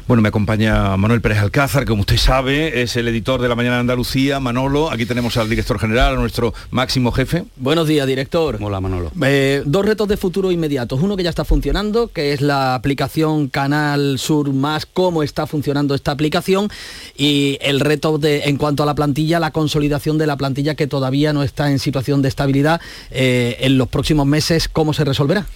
[0.07, 3.55] Bueno, me acompaña Manuel Pérez Alcázar Alcázar, como usted sabe, es el editor de La
[3.55, 4.91] Mañana de Andalucía, Manolo.
[4.91, 7.45] Aquí tenemos al director general, a nuestro máximo jefe.
[7.55, 8.59] Buenos días, director.
[8.61, 9.11] Hola, Manolo.
[9.23, 11.01] Eh, dos retos de futuro inmediatos.
[11.01, 15.95] Uno que ya está funcionando, que es la aplicación Canal Sur Más, cómo está funcionando
[15.95, 16.69] esta aplicación.
[17.17, 20.85] Y el reto de, en cuanto a la plantilla, la consolidación de la plantilla que
[20.85, 22.81] todavía no está en situación de estabilidad.
[23.09, 25.47] Eh, en los próximos meses, ¿cómo se resolverá?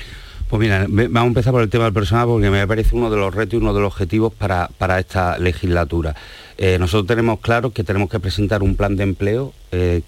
[0.51, 3.15] Pues mira, vamos a empezar por el tema del personal porque me parece uno de
[3.15, 6.13] los retos y uno de los objetivos para, para esta legislatura.
[6.57, 10.01] Eh, nosotros tenemos claro que tenemos que presentar un plan de empleo eh,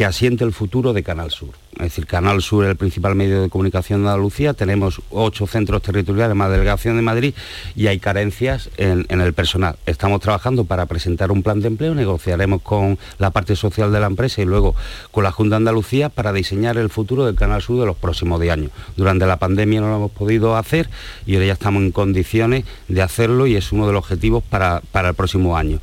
[0.00, 1.50] que asiente el futuro de Canal Sur.
[1.74, 5.82] Es decir, Canal Sur es el principal medio de comunicación de Andalucía, tenemos ocho centros
[5.82, 7.34] territoriales más delegación de Madrid
[7.76, 9.76] y hay carencias en, el personal.
[9.84, 14.06] Estamos trabajando para presentar un plan de empleo, negociaremos con la parte social de la
[14.06, 14.74] empresa y luego
[15.10, 18.40] con la Junta de Andalucía para diseñar el futuro del Canal Sur de los próximos
[18.40, 18.70] 10 años.
[18.96, 20.88] Durante la pandemia no lo hemos podido hacer
[21.26, 24.80] y ahora ya estamos en condiciones de hacerlo y es uno de los objetivos para,
[24.92, 25.78] para el próximo año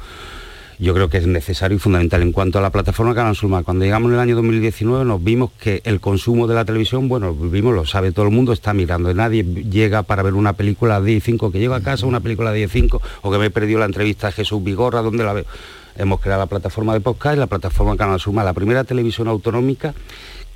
[0.80, 2.22] yo creo que es necesario y fundamental.
[2.22, 5.52] En cuanto a la plataforma Canal Sur cuando llegamos en el año 2019 nos vimos
[5.60, 9.14] que el consumo de la televisión, bueno, vimos, lo sabe todo el mundo, está mirando.
[9.14, 12.68] Nadie llega para ver una película de 5 que llego a casa una película de
[12.68, 15.46] 5 o que me he perdido la entrevista de Jesús Vigorra, donde la veo.
[15.96, 19.96] Hemos creado la plataforma de podcast y la plataforma Canal Sur la primera televisión autonómica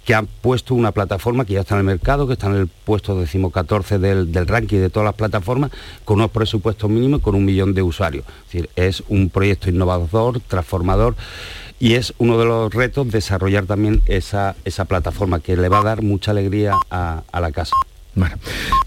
[0.05, 2.67] que ha puesto una plataforma que ya está en el mercado, que está en el
[2.67, 5.71] puesto decimocatorce del, del ranking de todas las plataformas,
[6.05, 8.25] con unos presupuestos mínimos y con un millón de usuarios.
[8.25, 11.15] Es decir, es un proyecto innovador, transformador
[11.79, 15.83] y es uno de los retos desarrollar también esa, esa plataforma que le va a
[15.83, 17.75] dar mucha alegría a la casa.
[18.13, 18.35] Bueno,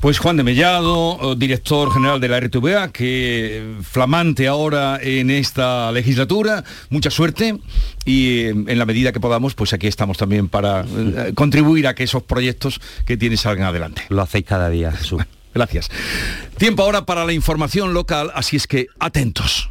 [0.00, 6.62] pues Juan de Mellado, director general de la RTVA, que flamante ahora en esta legislatura,
[6.90, 7.58] mucha suerte
[8.04, 11.94] y eh, en la medida que podamos, pues aquí estamos también para eh, contribuir a
[11.94, 14.02] que esos proyectos que tienes salgan adelante.
[14.10, 15.22] Lo hacéis cada día, Jesús.
[15.54, 15.88] Gracias.
[16.58, 19.70] Tiempo ahora para la información local, así es que atentos.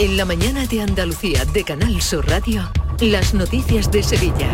[0.00, 2.66] En la mañana de Andalucía de Canal Sur Radio,
[3.02, 4.48] las noticias de Sevilla.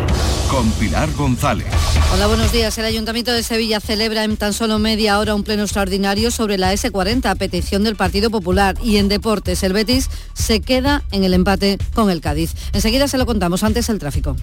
[0.50, 1.68] Con Pilar González.
[2.12, 2.76] Hola, buenos días.
[2.78, 6.72] El Ayuntamiento de Sevilla celebra en tan solo media hora un pleno extraordinario sobre la
[6.74, 8.74] S40 a petición del Partido Popular.
[8.82, 12.52] Y en deportes, el Betis se queda en el empate con el Cádiz.
[12.72, 14.34] Enseguida se lo contamos, antes el tráfico.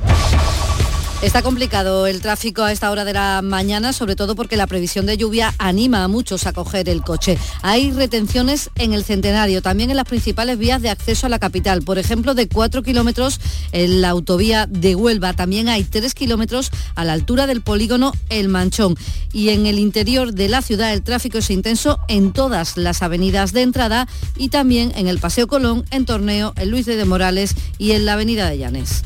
[1.24, 5.06] Está complicado el tráfico a esta hora de la mañana, sobre todo porque la previsión
[5.06, 7.38] de lluvia anima a muchos a coger el coche.
[7.62, 11.82] Hay retenciones en el centenario, también en las principales vías de acceso a la capital.
[11.82, 13.40] Por ejemplo, de 4 kilómetros
[13.72, 15.32] en la autovía de Huelva.
[15.32, 18.98] También hay 3 kilómetros a la altura del polígono El Manchón.
[19.32, 23.54] Y en el interior de la ciudad el tráfico es intenso en todas las avenidas
[23.54, 27.56] de entrada y también en el Paseo Colón, en Torneo, en Luis de, de Morales
[27.78, 29.04] y en la Avenida de Llanes.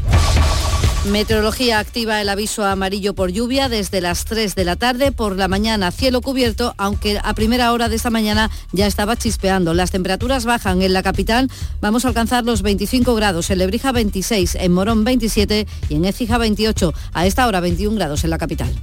[1.12, 5.14] Meteorología activa el aviso amarillo por lluvia desde las 3 de la tarde.
[5.14, 9.74] Por la mañana cielo cubierto, aunque a primera hora de esta mañana ya estaba chispeando.
[9.74, 11.50] Las temperaturas bajan en la capital.
[11.80, 13.50] Vamos a alcanzar los 25 grados.
[13.50, 16.94] En Lebrija 26, en Morón 27 y en Écija 28.
[17.14, 18.74] A esta hora 21 grados en la capital.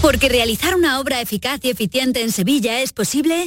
[0.00, 3.46] Porque realizar una obra eficaz y eficiente en Sevilla es posible.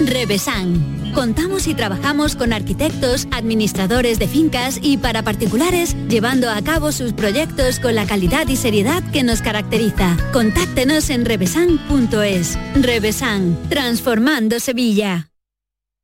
[0.00, 1.12] Revesan.
[1.14, 7.12] Contamos y trabajamos con arquitectos, administradores de fincas y para particulares, llevando a cabo sus
[7.12, 10.16] proyectos con la calidad y seriedad que nos caracteriza.
[10.32, 12.58] Contáctenos en revesan.es.
[12.74, 15.27] Revesan, transformando Sevilla.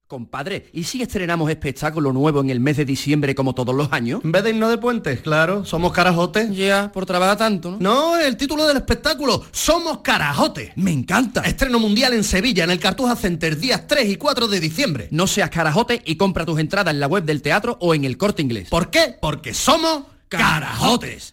[0.06, 4.20] Compadre, ¿y si estrenamos espectáculo nuevo en el mes de diciembre como todos los años?
[4.22, 6.54] En vez de irnos de puente, claro, somos carajotes.
[6.54, 7.78] Ya, por trabajar tanto, ¿no?
[7.80, 10.72] No, el título del espectáculo, Somos carajotes.
[10.76, 11.40] Me encanta.
[11.40, 15.08] Estreno mundial en Sevilla, en el Cartuja Center, días 3 y 4 de diciembre.
[15.10, 18.18] No seas carajote y compra tus entradas en la web del teatro o en el
[18.18, 18.68] corte inglés.
[18.68, 19.16] ¿Por qué?
[19.18, 21.32] Porque somos carajotes.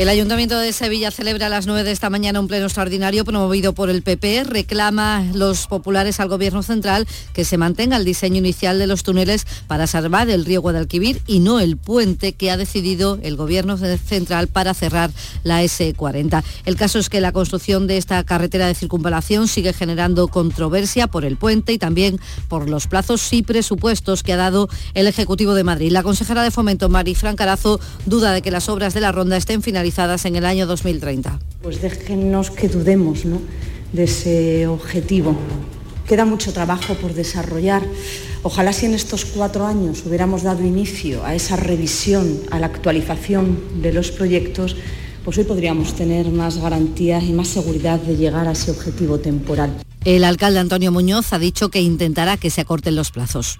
[0.00, 3.74] El Ayuntamiento de Sevilla celebra a las 9 de esta mañana un pleno extraordinario promovido
[3.74, 4.44] por el PP.
[4.44, 9.46] Reclama los populares al Gobierno central que se mantenga el diseño inicial de los túneles
[9.66, 14.48] para salvar el río Guadalquivir y no el puente que ha decidido el Gobierno central
[14.48, 15.10] para cerrar
[15.44, 16.44] la S40.
[16.64, 21.26] El caso es que la construcción de esta carretera de circunvalación sigue generando controversia por
[21.26, 25.64] el puente y también por los plazos y presupuestos que ha dado el Ejecutivo de
[25.64, 25.92] Madrid.
[25.92, 29.60] La consejera de Fomento, Mari Carazo, duda de que las obras de la ronda estén
[29.60, 29.89] finalizadas
[30.24, 31.38] en el año 2030.
[31.62, 33.40] Pues déjenos que dudemos ¿no?
[33.92, 35.36] de ese objetivo.
[36.06, 37.82] Queda mucho trabajo por desarrollar.
[38.42, 43.82] Ojalá si en estos cuatro años hubiéramos dado inicio a esa revisión, a la actualización
[43.82, 44.76] de los proyectos,
[45.24, 49.70] pues hoy podríamos tener más garantías y más seguridad de llegar a ese objetivo temporal.
[50.04, 53.58] El alcalde Antonio Muñoz ha dicho que intentará que se acorten los plazos.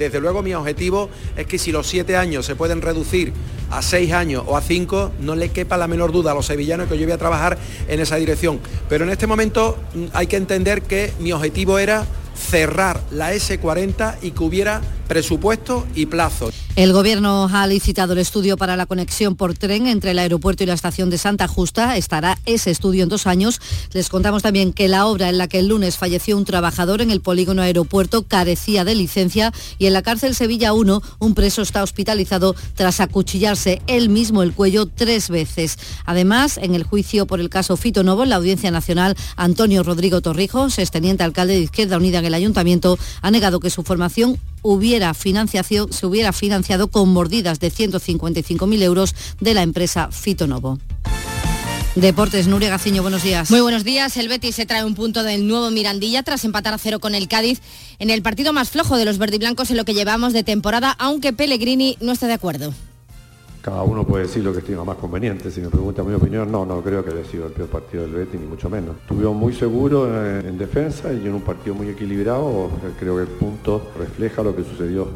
[0.00, 3.34] Desde luego mi objetivo es que si los siete años se pueden reducir
[3.70, 6.88] a seis años o a cinco, no le quepa la menor duda a los sevillanos
[6.88, 8.60] que yo voy a trabajar en esa dirección.
[8.88, 14.16] Pero en este momento mm, hay que entender que mi objetivo era cerrar la S40
[14.22, 14.80] y que hubiera
[15.10, 16.52] presupuesto y plazo.
[16.76, 20.66] El Gobierno ha licitado el estudio para la conexión por tren entre el aeropuerto y
[20.66, 21.96] la estación de Santa Justa.
[21.96, 23.60] Estará ese estudio en dos años.
[23.92, 27.10] Les contamos también que la obra en la que el lunes falleció un trabajador en
[27.10, 31.82] el polígono aeropuerto carecía de licencia y en la cárcel Sevilla 1 un preso está
[31.82, 35.76] hospitalizado tras acuchillarse él mismo el cuello tres veces.
[36.06, 40.20] Además, en el juicio por el caso Fito Novo en la Audiencia Nacional, Antonio Rodrigo
[40.20, 45.14] Torrijos, exteniente alcalde de Izquierda Unida en el Ayuntamiento, ha negado que su formación hubiera
[45.14, 50.78] financiación, se hubiera financiado con mordidas de 155.000 euros de la empresa Fitonovo.
[51.96, 53.50] Deportes, Nuria Gaciño, buenos días.
[53.50, 54.16] Muy buenos días.
[54.16, 57.26] El Betis se trae un punto del nuevo Mirandilla tras empatar a cero con el
[57.26, 57.60] Cádiz
[57.98, 61.32] en el partido más flojo de los verdiblancos en lo que llevamos de temporada, aunque
[61.32, 62.72] Pellegrini no está de acuerdo.
[63.62, 65.50] Cada uno puede decir lo que estima más conveniente.
[65.50, 68.14] Si me pregunta mi opinión, no, no creo que haya sido el peor partido del
[68.14, 68.96] Betis, ni mucho menos.
[69.02, 72.70] Estuvimos muy seguros en, en defensa y en un partido muy equilibrado.
[72.98, 75.08] Creo que el punto refleja lo que sucedió.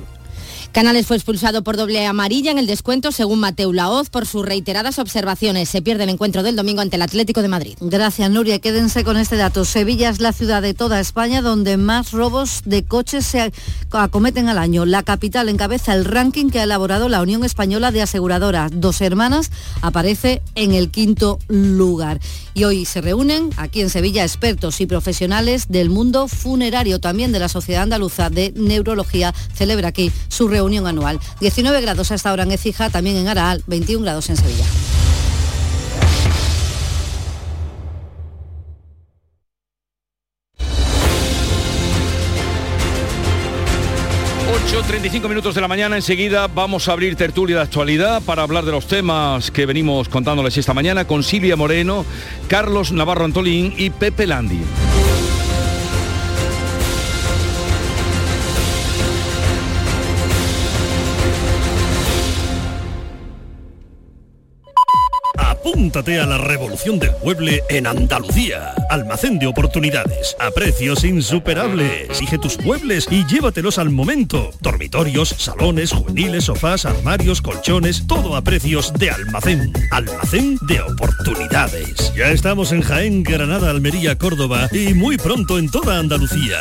[0.75, 4.99] Canales fue expulsado por doble amarilla en el descuento, según Mateu Laoz, por sus reiteradas
[4.99, 5.69] observaciones.
[5.69, 7.77] Se pierde el encuentro del domingo ante el Atlético de Madrid.
[7.81, 8.59] Gracias, Nuria.
[8.59, 9.65] Quédense con este dato.
[9.65, 13.53] Sevilla es la ciudad de toda España donde más robos de coches se
[13.93, 14.85] acometen al año.
[14.85, 18.73] La capital encabeza el ranking que ha elaborado la Unión Española de Aseguradoras.
[18.75, 22.19] Dos hermanas aparece en el quinto lugar.
[22.55, 27.39] Y hoy se reúnen aquí en Sevilla expertos y profesionales del mundo funerario, también de
[27.39, 29.35] la Sociedad Andaluza de Neurología.
[29.55, 31.21] Celebra aquí su reunión unión anual.
[31.41, 34.65] 19 grados hasta ahora en Ecija, también en Araal, 21 grados en Sevilla.
[44.95, 48.71] 35 minutos de la mañana, enseguida vamos a abrir tertulia de actualidad para hablar de
[48.71, 52.07] los temas que venimos contándoles esta mañana con Silvia Moreno,
[52.47, 54.61] Carlos Navarro Antolín y Pepe Landi.
[65.67, 68.75] Apúntate a la revolución del mueble en Andalucía.
[68.91, 70.37] Almacén de oportunidades.
[70.39, 72.11] A precios insuperables.
[72.11, 74.51] Exige tus muebles y llévatelos al momento.
[74.61, 78.07] Dormitorios, salones, juveniles, sofás, armarios, colchones.
[78.07, 79.73] Todo a precios de almacén.
[79.91, 82.13] Almacén de oportunidades.
[82.15, 86.59] Ya estamos en Jaén, Granada, Almería, Córdoba y muy pronto en toda Andalucía.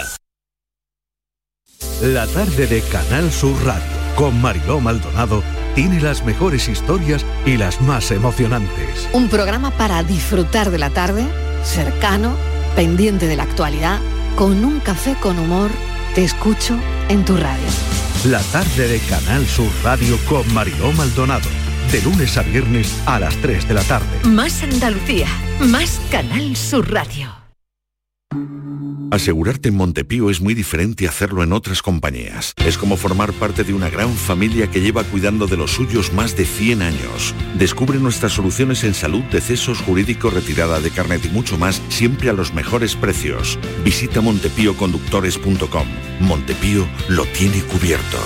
[2.01, 3.83] La tarde de Canal Sur Radio
[4.15, 5.43] con Mariló Maldonado
[5.75, 9.09] tiene las mejores historias y las más emocionantes.
[9.13, 11.25] Un programa para disfrutar de la tarde,
[11.63, 12.35] cercano,
[12.75, 13.99] pendiente de la actualidad,
[14.35, 15.71] con un café con humor.
[16.15, 16.77] Te escucho
[17.09, 17.65] en tu radio.
[18.25, 21.49] La tarde de Canal Sur Radio con Mariló Maldonado.
[21.91, 24.29] De lunes a viernes a las 3 de la tarde.
[24.29, 25.27] Más Andalucía,
[25.59, 27.42] más Canal Sur Radio.
[29.13, 32.55] Asegurarte en Montepío es muy diferente a hacerlo en otras compañías.
[32.65, 36.35] Es como formar parte de una gran familia que lleva cuidando de los suyos más
[36.35, 37.35] de 100 años.
[37.53, 42.33] Descubre nuestras soluciones en salud, decesos, jurídico, retirada de carnet y mucho más, siempre a
[42.33, 43.59] los mejores precios.
[43.85, 45.87] Visita montepíoconductores.com.
[46.19, 48.17] Montepío lo tiene cubierto.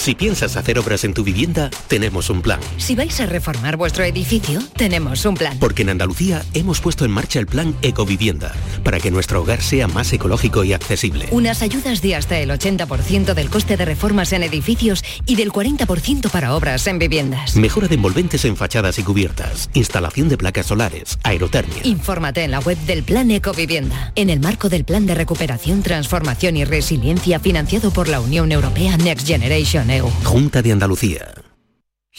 [0.00, 2.58] Si piensas hacer obras en tu vivienda, tenemos un plan.
[2.78, 5.58] Si vais a reformar vuestro edificio, tenemos un plan.
[5.58, 9.88] Porque en Andalucía hemos puesto en marcha el plan Ecovivienda, para que nuestro hogar sea
[9.88, 11.28] más ecológico y accesible.
[11.32, 16.30] Unas ayudas de hasta el 80% del coste de reformas en edificios y del 40%
[16.30, 17.54] para obras en viviendas.
[17.56, 21.82] Mejora de envolventes en fachadas y cubiertas, instalación de placas solares, aerotermia.
[21.82, 26.56] Infórmate en la web del plan Ecovivienda, en el marco del plan de recuperación, transformación
[26.56, 29.89] y resiliencia financiado por la Unión Europea Next Generation
[30.24, 31.34] Junta de Andalucía.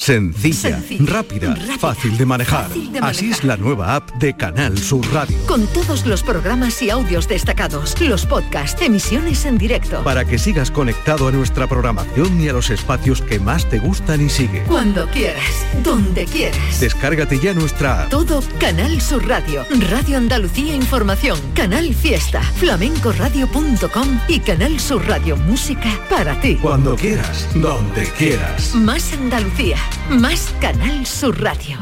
[0.02, 2.70] Sencilla, Sencilla, rápida, rápida, fácil de manejar.
[2.70, 5.38] fácil de Así es la nueva app de Canal Sur Radio.
[5.46, 10.04] Con todos los programas y audios destacados, los podcasts, emisiones en directo.
[10.04, 14.26] Para que sigas conectado a nuestra programación y a los espacios que más te gustan
[14.26, 14.64] y sigue.
[14.64, 16.80] Cuando quieras, donde quieras.
[16.80, 18.10] Descárgate ya nuestra app.
[18.10, 25.92] Todo Canal Sur Radio, Radio Andalucía Información, Canal Fiesta, flamencoradio.com y Canal Sur Radio Música
[26.10, 26.56] para ti.
[26.60, 28.74] Cuando quieras, donde quieras.
[28.74, 29.78] Más Andalucía,
[30.10, 31.78] más Canal Sur Radio.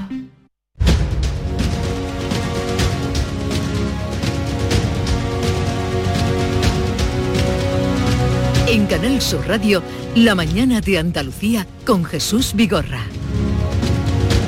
[8.67, 9.81] En Canal Sur Radio,
[10.15, 13.18] la mañana de Andalucía con Jesús Vigorra.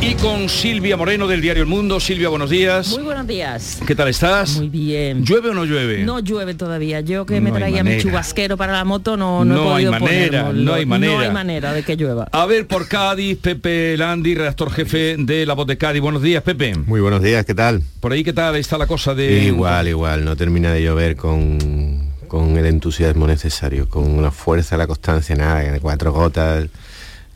[0.03, 1.99] Y con Silvia Moreno del diario El Mundo.
[1.99, 2.89] Silvia, buenos días.
[2.89, 3.77] Muy buenos días.
[3.85, 4.57] ¿Qué tal estás?
[4.57, 5.23] Muy bien.
[5.23, 6.03] ¿Llueve o no llueve?
[6.03, 7.01] No llueve todavía.
[7.01, 8.01] Yo que me No hay traía mi manera.
[8.01, 10.63] chubasquero para la moto no, no, No he hay podido manera, ponerlo.
[10.63, 11.13] no hay manera.
[11.13, 12.27] No hay manera de que llueva.
[12.31, 16.01] A ver, por Cádiz, Pepe Landi, redactor jefe de La Voz de Cádiz.
[16.01, 16.73] Buenos días, Pepe.
[16.75, 17.83] Muy buenos días, ¿qué tal?
[17.99, 19.43] Por ahí, ¿qué tal está la cosa de...?
[19.43, 24.87] Igual, igual, no termina de llover con, con el entusiasmo necesario, con la fuerza, la
[24.87, 26.65] constancia, nada, cuatro gotas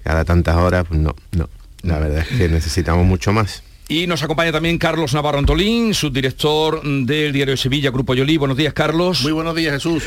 [0.04, 1.48] cada tantas horas, pues no, no.
[1.86, 3.64] La verdad es que necesitamos mucho más.
[3.88, 8.38] Y nos acompaña también Carlos Navarro Antolín, subdirector del diario de Sevilla, Grupo Yolí.
[8.38, 9.22] Buenos días, Carlos.
[9.22, 10.04] Muy buenos días, Jesús.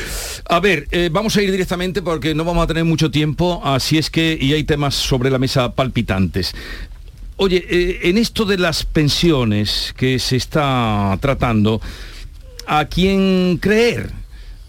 [0.49, 3.97] A ver, eh, vamos a ir directamente porque no vamos a tener mucho tiempo, así
[3.97, 6.53] es que, y hay temas sobre la mesa palpitantes.
[7.37, 11.79] Oye, eh, en esto de las pensiones que se está tratando,
[12.67, 14.18] ¿a quién creer?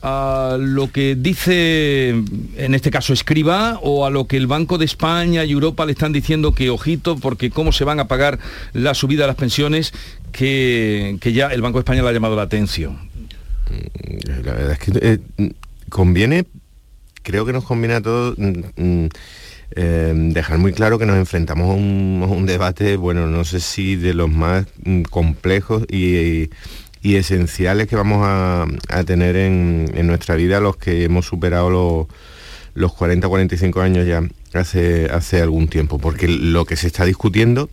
[0.03, 4.85] A lo que dice, en este caso, Escriba, o a lo que el Banco de
[4.87, 8.39] España y Europa le están diciendo que ojito, porque cómo se van a pagar
[8.73, 9.93] la subida de las pensiones,
[10.33, 12.99] que, que ya el Banco de España le ha llamado la atención.
[13.71, 15.53] Mm, La verdad es que eh,
[15.89, 16.47] conviene,
[17.23, 19.09] creo que nos conviene a todos mm, mm,
[19.77, 24.15] eh, dejar muy claro que nos enfrentamos a un, debate, bueno, no sé si de
[24.15, 26.49] los más mm, complejos y
[27.03, 32.07] esenciales que vamos a, a tener en, en nuestra vida los que hemos superado los,
[32.75, 34.23] los 40, 45 años ya
[34.53, 37.71] hace, hace algún tiempo, porque lo que se está discutiendo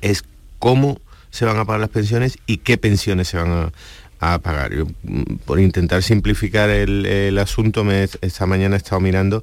[0.00, 0.24] es
[0.58, 3.72] cómo se van a pagar las pensiones y qué pensiones se van a,
[4.20, 4.72] a pagar.
[4.72, 9.42] Yo, mm, por intentar simplificar el, el asunto, me, esta mañana he estado mirando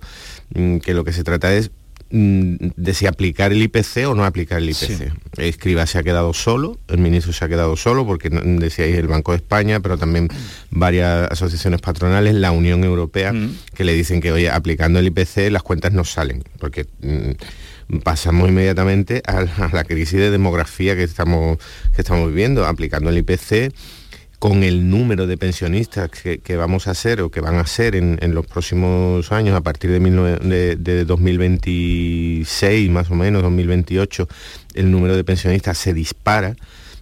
[0.54, 1.72] mm, que lo que se trata es
[2.12, 5.14] de si aplicar el IPC o no aplicar el IPC.
[5.38, 9.08] Escriba se ha quedado solo, el ministro se ha quedado solo, porque mm, decíais el
[9.08, 10.28] Banco de España, pero también
[10.72, 13.32] varias asociaciones patronales, la Unión Europea,
[13.76, 18.50] que le dicen que, oye, aplicando el IPC las cuentas no salen, porque mm, pasamos
[18.50, 21.58] inmediatamente a, la- a la crisis de demografía que estamos,
[21.96, 23.72] que estamos viviendo, aplicando el IPC
[24.40, 28.18] con el número de pensionistas que, vamos a ser o que van a ser en,
[28.34, 34.28] los próximos años, a partir de, 19 de- de 2026 más o menos, 2028,
[34.76, 36.56] el número de pensionistas se dispara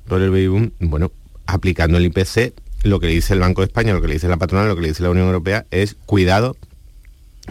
[0.08, 1.12] por el baby boom, bueno,
[1.46, 4.28] aplicando el IPC, lo que le dice el Banco de España, lo que le dice
[4.28, 6.56] la patronal, lo que le dice la Unión Europea es cuidado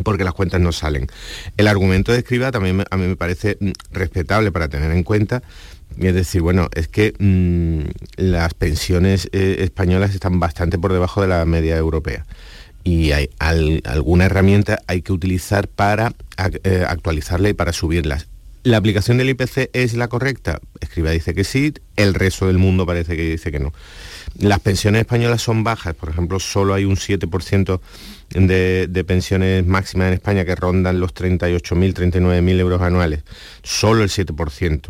[0.04, 1.06] porque las cuentas no salen.
[1.56, 5.42] El argumento de escriba también a mí me parece mm, respetable para tener en cuenta,
[5.98, 11.28] es decir, bueno, es que mm, las pensiones eh, españolas están bastante por debajo de
[11.28, 12.26] la media europea
[12.84, 16.12] y hay al- alguna herramienta hay que utilizar para
[16.64, 18.28] eh, actualizarla y para subirlas.
[18.62, 20.58] ¿La aplicación del IPC es la correcta?
[20.80, 23.72] Escriba dice que sí, el resto del mundo parece que dice que no.
[24.40, 27.80] Las pensiones españolas son bajas, por ejemplo, solo hay un 7%
[28.30, 33.22] de, de pensiones máximas en España que rondan los 38.000, 39.000 euros anuales.
[33.62, 34.80] Solo el 7%.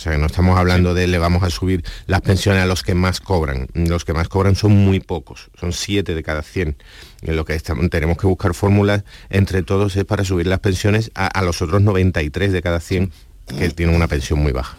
[0.00, 2.82] O sea, que no estamos hablando de le vamos a subir las pensiones a los
[2.82, 3.66] que más cobran.
[3.74, 6.74] Los que más cobran son muy pocos, son 7 de cada 100.
[7.20, 11.10] En lo que estamos- tenemos que buscar fórmulas entre todos es para subir las pensiones
[11.14, 13.12] a, a los otros 93 de cada 100
[13.58, 14.78] que tienen una pensión muy baja.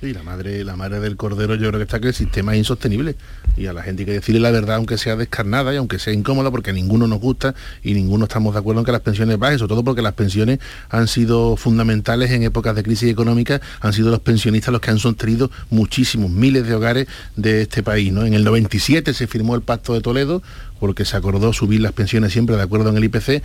[0.00, 2.58] Sí, la madre, la madre del cordero yo creo que está que el sistema es
[2.60, 3.16] insostenible
[3.58, 6.14] y a la gente hay que decirle la verdad aunque sea descarnada y aunque sea
[6.14, 9.38] incómoda porque a ninguno nos gusta y ninguno estamos de acuerdo en que las pensiones
[9.38, 13.92] bajen, sobre todo porque las pensiones han sido fundamentales en épocas de crisis económica, han
[13.92, 18.10] sido los pensionistas los que han sostenido muchísimos, miles de hogares de este país.
[18.10, 18.24] ¿no?
[18.24, 20.42] En el 97 se firmó el Pacto de Toledo
[20.78, 23.42] porque se acordó subir las pensiones siempre de acuerdo en el IPC,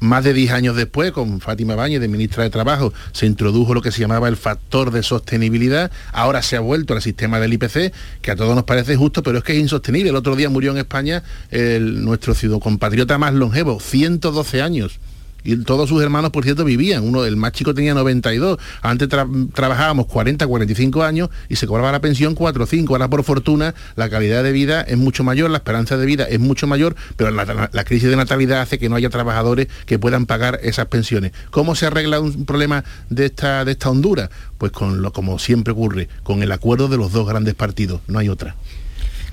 [0.00, 3.82] más de 10 años después, con Fátima Báñez, de ministra de Trabajo, se introdujo lo
[3.82, 5.90] que se llamaba el factor de sostenibilidad.
[6.12, 7.92] Ahora se ha vuelto al sistema del IPC,
[8.22, 10.10] que a todos nos parece justo, pero es que es insostenible.
[10.10, 15.00] El otro día murió en España nuestro ciudadano compatriota más longevo, 112 años.
[15.46, 17.04] Y todos sus hermanos, por cierto, vivían.
[17.04, 18.58] Uno, el más chico tenía 92.
[18.82, 22.94] Antes tra- trabajábamos 40, 45 años y se cobraba la pensión 4 o 5.
[22.94, 26.40] Ahora, por fortuna, la calidad de vida es mucho mayor, la esperanza de vida es
[26.40, 30.58] mucho mayor, pero la, crisis de natalidad hace que no haya trabajadores que puedan pagar
[30.62, 31.32] esas pensiones.
[31.50, 34.30] ¿Cómo se arregla un problema de esta, de esta Honduras?
[34.58, 38.00] Pues con lo, como siempre ocurre, con el acuerdo de los dos grandes partidos.
[38.08, 38.56] No hay otra.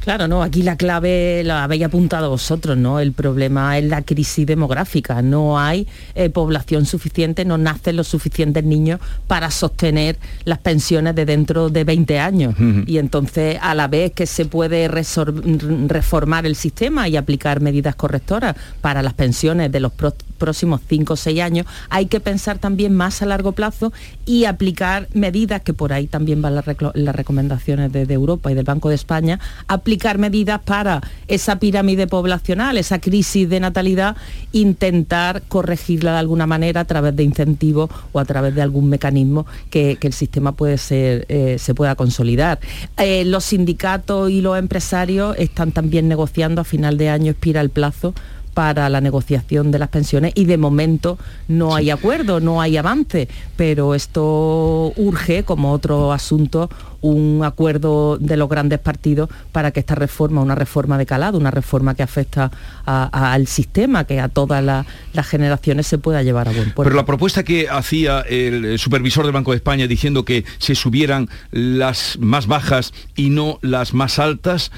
[0.04, 3.00] Claro, no, aquí la clave la habéis apuntado vosotros, ¿no?
[3.00, 5.22] El problema es la crisis demográfica.
[5.22, 11.26] No hay eh, población suficiente, no nacen los suficientes niños para sostener las pensiones de
[11.26, 12.54] dentro de 20 años.
[12.86, 18.58] Y entonces, a la vez que se puede reformar el sistema y aplicar medidas correctoras
[18.82, 19.94] para las pensiones de los
[20.34, 23.94] próximos 5 o 6 años, hay que pensar también más a largo plazo
[24.26, 28.90] y aplicar medidas, que por ahí también van las, recomendaciones de, Europa y del Banco
[28.90, 34.16] de España, aplicar medidas para esa pirámide poblacional, esa crisis de natalidad,
[34.52, 39.46] intentar corregirla de alguna manera a través de incentivos o a través de algún mecanismo
[39.70, 42.60] que, que el sistema puede ser, eh, se pueda consolidar.
[42.98, 47.70] Eh, los sindicatos y los empresarios están también negociando a final de año, expira el
[47.70, 48.14] plazo
[48.54, 53.28] para la negociación de las pensiones y de momento no hay acuerdo, no hay avance,
[53.56, 56.70] pero esto urge, como otro asunto,
[57.02, 61.52] un acuerdo de los grandes partidos para que esta reforma, una reforma de calado, una
[61.52, 62.50] reforma que afecta
[62.86, 66.72] a- a- al sistema, que a todas la- las generaciones se pueda llevar a buen
[66.72, 66.84] puerto.
[66.84, 71.28] Pero la propuesta que hacía el supervisor del Banco de España diciendo que se subieran
[71.52, 74.72] las más bajas y no las más altas,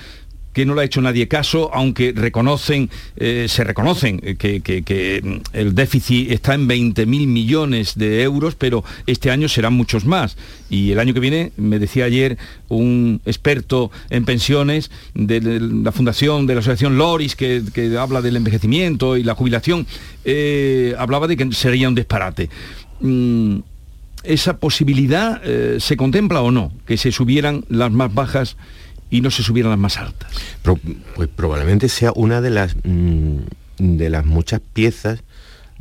[0.56, 5.76] que no le ha hecho nadie caso, aunque reconocen, eh, se reconocen que, que- el
[5.76, 10.38] déficit está en 20.000 millones de euros, pero este año serán muchos más.
[10.70, 12.38] Y el año que viene, me decía ayer
[12.70, 18.38] un experto en pensiones de la Fundación de la Asociación Loris, que, que habla del
[18.38, 19.86] envejecimiento y la jubilación,
[20.24, 22.50] eh, hablaba de que sería un disparate.
[23.02, 23.58] Mm,
[24.24, 26.72] ¿Esa posibilidad eh, se contempla o no?
[26.88, 28.56] Que se subieran las más bajas
[29.16, 30.32] y no se subieran las más altas.
[30.62, 30.80] Pro-
[31.16, 33.38] pues probablemente sea una de las mm,
[33.78, 35.22] de las muchas piezas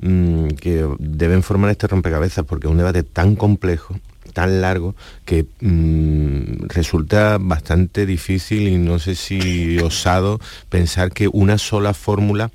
[0.01, 3.99] mm, que deben formar este rompecabezas porque es un debate tan complejo
[4.33, 11.57] tan largo que mm, resulta bastante difícil y no sé si osado pensar que una
[11.59, 12.51] sola fórmula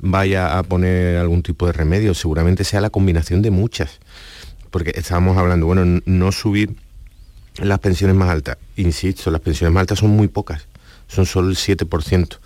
[0.00, 3.98] vaya a poner algún tipo de remedio seguramente sea la combinación de muchas
[4.70, 6.74] porque estábamos hablando bueno no subir
[7.60, 8.56] las pensiones más altas.
[8.76, 10.66] Insisto, las pensiones más altas son muy pocas,
[11.08, 12.38] son solo el 7%.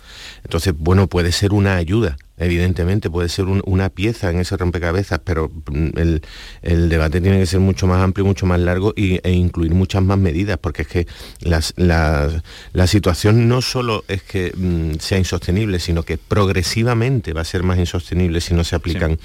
[0.43, 5.19] Entonces, bueno, puede ser una ayuda, evidentemente, puede ser un- una pieza en ese rompecabezas,
[5.23, 6.21] pero mm, el,
[6.63, 10.03] el debate tiene que ser mucho más amplio, mucho más largo y- e incluir muchas
[10.03, 11.07] más medidas, porque es que
[11.41, 12.43] las- las-
[12.73, 17.63] la situación no solo es que mm, sea insostenible, sino que progresivamente va a ser
[17.63, 19.17] más insostenible si no se aplican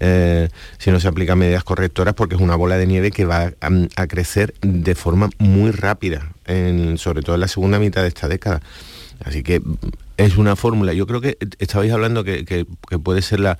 [0.00, 0.48] eh,
[0.78, 3.70] si no se aplican medidas correctoras porque es una bola de nieve que va a,
[3.96, 6.32] a crecer de forma muy rápida,
[6.96, 8.60] sobre todo en la segunda mitad de esta década.
[9.24, 9.74] Así que mm,
[10.16, 10.92] es una fórmula.
[10.94, 12.66] Yo creo que estabais hablando que, que-
[12.98, 13.58] puede ser la,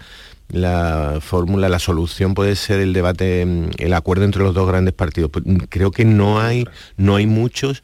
[0.49, 4.95] la fórmula, la solución puede ser el debate, mm, el acuerdo entre los dos grandes
[4.95, 5.31] partidos.
[5.31, 6.65] Pues, mm, Creo que no hay,
[6.97, 7.83] no hay muchos,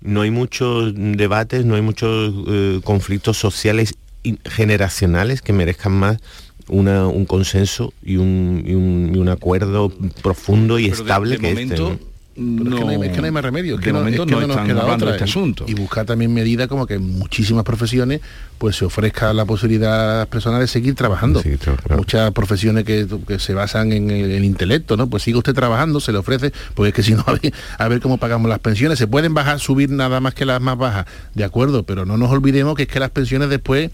[0.00, 3.94] no hay muchos debates, no hay muchos eh, conflictos sociales
[4.44, 6.18] generacionales que merezcan más
[6.68, 9.92] una- un consenso y un, y un- y un acuerdo
[10.22, 12.04] profundo y Pero estable de que momento, este.
[12.06, 12.12] ¿no?
[12.34, 13.74] Es, que no hay, es que no hay más remedio.
[13.74, 15.26] es de que no, momento es que no no nos están queda hablando de otra.
[15.26, 15.64] este asunto.
[15.68, 18.22] Y, buscar también medidas como que en muchísimas profesiones
[18.56, 21.42] pues se ofrezca la posibilidad a las personas de seguir trabajando.
[21.94, 25.08] Muchas profesiones que, que se basan en el, el intelecto, ¿no?
[25.08, 27.88] Pues sigue usted trabajando, se le ofrece, pues es que si no, a ver, a
[27.88, 28.98] ver cómo pagamos las pensiones.
[28.98, 31.04] Se pueden bajar, subir nada más que las más bajas,
[31.34, 33.90] de acuerdo, pero no nos olvidemos que es que las pensiones después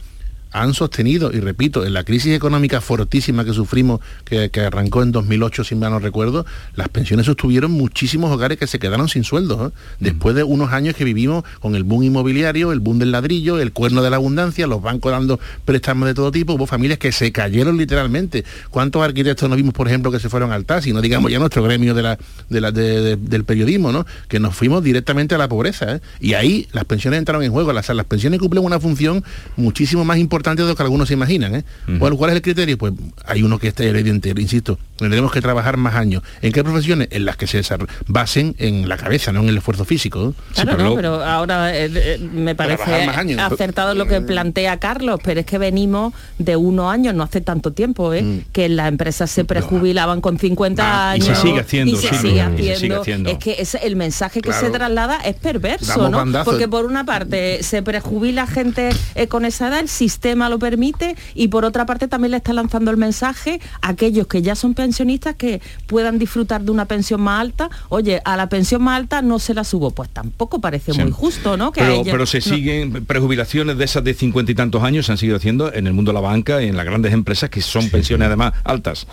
[0.52, 5.12] han sostenido, y repito, en la crisis económica fortísima que sufrimos, que, que arrancó en
[5.12, 9.68] 2008, si mal no recuerdo, las pensiones sostuvieron muchísimos hogares que se quedaron sin sueldo.
[9.68, 9.78] ¿eh?
[10.00, 13.72] Después de unos años que vivimos con el boom inmobiliario, el boom del ladrillo, el
[13.72, 17.30] cuerno de la abundancia, los bancos dando préstamos de todo tipo, hubo familias que se
[17.30, 18.44] cayeron literalmente.
[18.70, 20.92] ¿Cuántos arquitectos nos vimos, por ejemplo, que se fueron al TASI?
[20.92, 22.18] No digamos ya nuestro gremio de la,
[22.48, 24.06] de la- de- de- del periodismo, ¿no?
[24.28, 25.96] Que nos fuimos directamente a la pobreza.
[25.96, 26.00] ¿eh?
[26.20, 27.72] Y ahí las pensiones entraron en juego.
[27.72, 29.22] Las, las pensiones cumplen una función
[29.56, 31.54] muchísimo más importante de lo que algunos se imaginan.
[31.54, 31.64] ¿eh?
[31.98, 32.76] ¿Cuál, cuál es el criterio?
[32.78, 32.92] Pues
[33.26, 36.22] hay uno que está evidente, insisto, tendremos que trabajar más años.
[36.42, 37.08] ¿En qué profesiones?
[37.10, 37.62] En las que se
[38.06, 40.34] basen en la cabeza, no en el esfuerzo físico.
[40.56, 40.62] ¿eh?
[40.62, 43.40] Claro, no, pero ahora eh, eh, me Trabajar parece años.
[43.40, 47.72] acertado lo que plantea Carlos, pero es que venimos de unos años, no hace tanto
[47.72, 48.44] tiempo, ¿eh?
[48.52, 50.86] que las empresas se prejubilaban con 50 Mm.
[50.90, 51.38] Ah, y años.
[51.38, 52.76] se sigue haciendo, y se sigue y se haciendo.
[52.78, 53.30] sigue haciendo.
[53.30, 54.66] Es que es el mensaje que Claro.
[54.66, 56.44] se traslada es perverso, Damos ¿no?
[56.44, 61.16] Porque por una parte se prejubila gente eh, con esa edad, el sistema lo permite,
[61.34, 64.74] y por otra parte también le está lanzando el mensaje a aquellos que ya son
[64.74, 67.70] pensionistas que puedan disfrutar de una pensión más alta.
[67.88, 69.90] Oye, a la pensión más alta no se la subo.
[69.90, 71.00] Pues tampoco parece Sí.
[71.02, 71.72] muy justo, ¿no?
[71.72, 72.44] Que Pero, ella- pero se no.
[72.44, 75.92] siguen prejubilaciones de esas de cincuenta y tantos años se han seguido haciendo en el
[75.92, 79.06] mundo de la banca y en las grandes empresas que son pensiones además altas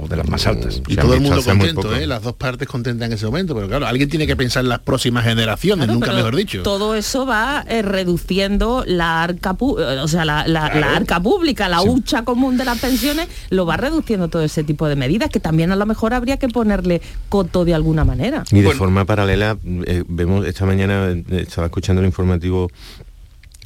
[0.00, 2.06] o de las más altas Y todo el mundo contento, ¿eh?
[2.06, 4.80] las dos partes contentas en ese momento, pero claro, alguien tiene que pensar en las
[4.80, 6.62] próximas generaciones, Claro, nunca mejor dicho.
[6.62, 11.68] Todo eso va eh, reduciendo la arca, eh, o sea, la, la- la arca pública,
[11.68, 15.40] la hucha común de las pensiones, lo va reduciendo todo ese tipo de medidas que
[15.40, 18.44] también a lo mejor habría que ponerle coto de alguna manera.
[18.52, 22.70] Y de forma paralela, eh, vemos esta mañana, eh, estaba escuchando el informativo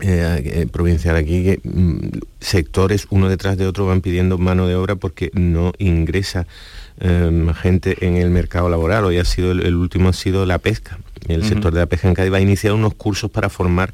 [0.00, 4.74] eh, eh, provincial aquí, que mm, sectores uno detrás de otro van pidiendo mano de
[4.74, 6.46] obra porque no ingresa
[6.98, 9.04] eh, gente en el mercado laboral.
[9.04, 10.98] Hoy ha sido, el, el último ha sido la pesca.
[11.28, 13.92] El sector de la pesca en Cádiz va a iniciar unos cursos para formar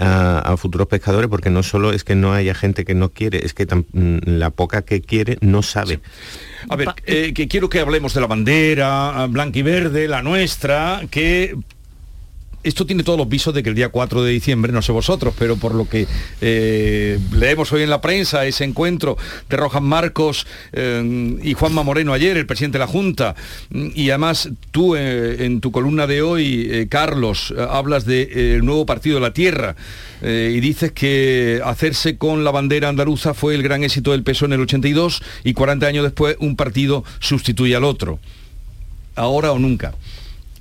[0.00, 3.44] a, a futuros pescadores porque no solo es que no haya gente que no quiere,
[3.44, 6.00] es que tam- mm, la poca que quiere no sabe.
[6.68, 11.02] A ver, eh, que quiero que hablemos de la bandera blanca y verde, la nuestra,
[11.10, 11.54] que
[12.62, 15.34] esto tiene todos los visos de que el día 4 de diciembre, no sé vosotros,
[15.38, 16.06] pero por lo que
[16.40, 19.16] eh, leemos hoy en la prensa, ese encuentro
[19.48, 23.34] de Rojas Marcos eh, y Juanma Moreno ayer, el presidente de la Junta,
[23.70, 29.22] y además tú eh, en tu columna de hoy, Carlos, hablas del nuevo Partido de
[29.22, 29.76] la Tierra
[30.22, 34.52] y dices que hacerse con la bandera andaluza fue el gran éxito del PSOE en
[34.54, 38.18] el 82 y 40 años después un partido sustituye al otro.
[39.16, 39.94] Ahora o nunca.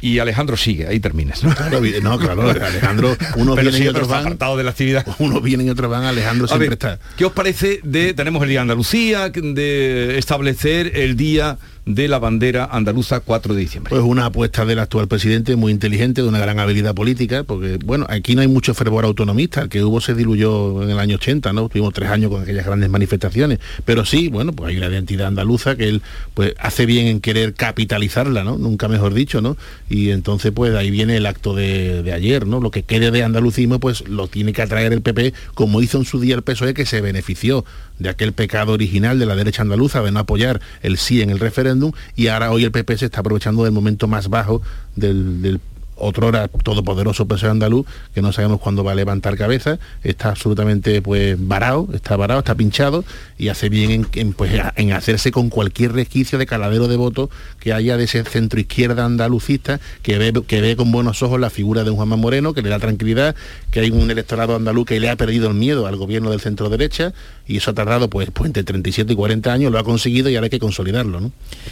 [0.01, 1.43] Y Alejandro sigue, ahí terminas.
[1.43, 1.53] ¿no?
[1.55, 4.37] Claro, vi- no, claro, Alejandro, unos Pero vienen y sí, otros van.
[4.57, 5.05] de la actividad.
[5.19, 6.99] Unos vienen y otros van, Alejandro siempre ver, está.
[7.17, 11.57] ¿Qué os parece de, tenemos el Día de Andalucía, de establecer el Día
[11.89, 13.89] de la Bandera Andaluza 4 de diciembre?
[13.89, 18.05] Pues una apuesta del actual presidente muy inteligente, de una gran habilidad política, porque bueno,
[18.09, 21.51] aquí no hay mucho fervor autonomista, el que hubo se diluyó en el año 80,
[21.51, 21.67] ¿no?
[21.67, 25.75] Tuvimos tres años con aquellas grandes manifestaciones, pero sí, bueno, pues hay una identidad andaluza
[25.75, 26.03] que él
[26.35, 28.59] pues hace bien en querer capitalizarla, ¿no?
[28.59, 29.57] Nunca mejor dicho, ¿no?
[29.89, 32.59] Y entonces pues ahí viene el acto de, ayer, ¿no?
[32.59, 36.05] Lo que quede de andalucismo pues lo tiene que atraer el PP, como hizo en
[36.05, 37.65] su día el PSOE que se benefició
[37.97, 41.39] de aquel pecado original de la derecha andaluza de no apoyar el sí en el
[41.39, 41.78] referéndum
[42.15, 44.61] y ahora hoy el PP se está aprovechando del momento más bajo
[44.95, 45.61] del, del
[45.99, 49.79] otrora todopoderoso PSOE andaluz que no sabemos cuándo va a levantar cabeza.
[50.03, 53.03] Está absolutamente pues varado está varado está pinchado
[53.37, 57.73] y hace bien en, pues, en hacerse con cualquier resquicio de caladero de voto que
[57.73, 61.83] haya de ese centro izquierda andalucista que ve, que ve con buenos ojos la figura
[61.83, 63.35] de un Juanma Moreno que le da tranquilidad
[63.71, 66.69] que hay un electorado andaluz que le ha perdido el miedo al gobierno del centro
[66.69, 67.13] derecha
[67.49, 70.35] y eso ha tardado pues, pues entre 37 y 40 años lo ha conseguido y
[70.35, 71.31] ahora hay que consolidarlo ¿no?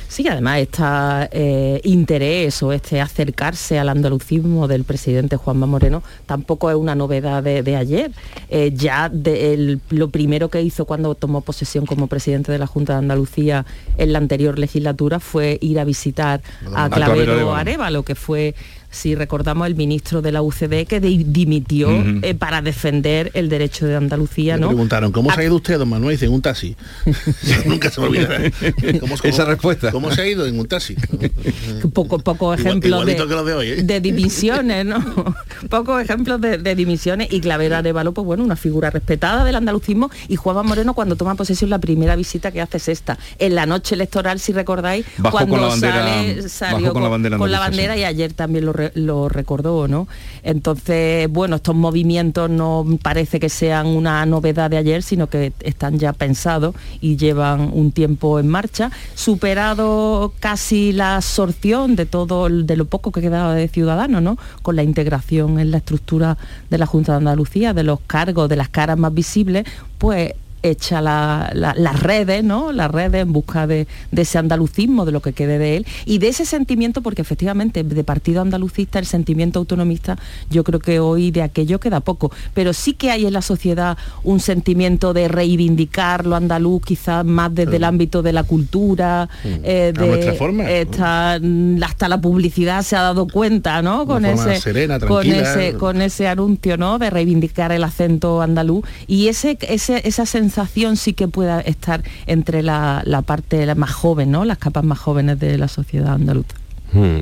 [0.09, 6.75] Sí, además este interés o este acercarse al andalucismo del presidente Juanma Moreno tampoco es
[6.75, 8.11] una novedad de, de ayer.
[8.49, 12.67] Eh, ya de el- lo primero que hizo cuando tomó posesión como presidente de la
[12.67, 13.65] Junta de Andalucía
[13.97, 16.41] en la anterior legislatura fue ir a visitar
[16.75, 17.53] a Clavero.
[17.55, 18.55] Arevalo, que fue
[18.89, 21.89] si recordamos el ministro de la UCD que di- dimitió
[22.21, 24.67] eh, para defender el derecho de Andalucía, Me ¿no?
[24.69, 26.15] preguntaron, ¿cómo se ha ido usted, don Manuel?
[26.15, 26.75] Dice, en un taxi.
[27.65, 28.51] Nunca se me olvidará.
[28.99, 29.91] ¿Cómo- cómo- Esa respuesta.
[29.91, 30.45] ¿Cómo se ha ido?
[30.47, 30.95] En un taxi.
[31.93, 33.83] poco poco Igual- ejemplos de, de hoy, ¿eh?
[33.83, 35.35] de dimisiones, ¿no?
[35.69, 40.09] Pocos ejemplos de, de dimisiones y Clavero Arevalo, pues bueno, una figura respetada del andalucismo
[40.27, 43.17] y Juanma Moreno cuando toma posesión la primera visita que hace es esta.
[43.39, 47.03] En la noche electoral, si recordáis, Bajó cuando con la bandera- sale, salió bajó con
[47.03, 50.07] la bandera con la bandera y ayer también lo, lo recordó, ¿no?
[50.43, 55.99] Entonces, bueno, estos movimientos no parece que sean una novedad de ayer, sino que están
[55.99, 62.75] ya pensados y llevan un tiempo en marcha, superado casi la absorción de todo, de
[62.75, 64.37] lo poco que quedaba de Ciudadanos, ¿no?
[64.61, 66.37] Con la integración en la estructura
[66.69, 69.65] de la Junta de Andalucía, de los cargos, de las caras más visibles,
[69.97, 70.33] pues
[70.69, 72.71] echa la- la- las redes, ¿no?
[72.71, 76.17] Las redes en busca de, de ese andalucismo, de lo que quede de él, y
[76.19, 80.17] de ese sentimiento, porque efectivamente de partido andalucista, el sentimiento autonomista,
[80.49, 82.31] yo creo que hoy de aquello queda poco.
[82.53, 87.53] Pero sí que hay en la sociedad un sentimiento de reivindicar lo andaluz, quizás más
[87.53, 89.29] desde el ámbito de la cultura,
[89.63, 90.69] eh, A de nuestra forma.
[90.69, 94.05] esta- mm, hasta la publicidad se ha dado cuenta, ¿no?
[94.05, 95.37] Con forma ese, serena, con tranquila.
[95.53, 96.97] ese, con ese anuncio, ¿no?
[96.99, 100.56] De reivindicar el acento andaluz y ese, ese- esa sensación
[100.97, 104.45] sí que pueda estar entre la, la parte más joven, ¿no?
[104.45, 106.55] Las capas más jóvenes de la sociedad andaluza.
[106.93, 107.19] Hmm,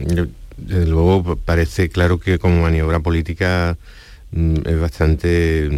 [0.57, 3.77] Desde luego pa- parece claro que como maniobra política
[4.31, 5.69] mm, es bastante,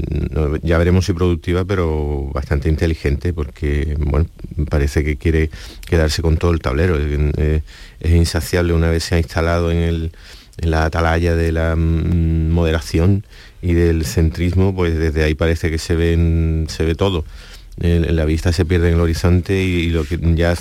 [0.61, 4.27] ya veremos si productiva, pero bastante inteligente porque, bueno,
[4.69, 5.49] parece que quiere
[5.85, 6.97] quedarse con todo el tablero.
[6.99, 7.63] Es,
[7.99, 10.11] es insaciable una vez se ha instalado en, el,
[10.59, 13.25] en la atalaya de la mm, moderación
[13.67, 17.25] y del centrismo, pues desde ahí parece que se, ven, se ve todo.
[17.81, 20.55] En, la vista se pierde en el horizonte y, lo que ya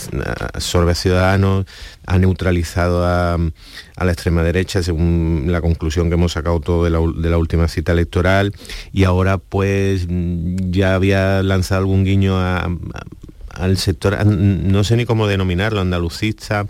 [0.53, 1.67] absorbe a Ciudadanos,
[2.05, 7.39] ha neutralizado a, la extrema derecha, según la conclusión que hemos sacado todo de la,
[7.39, 8.53] última cita electoral,
[8.93, 15.81] y ahora pues ya había lanzado algún guiño al sector, no sé ni cómo denominarlo,
[15.81, 16.67] andalucista,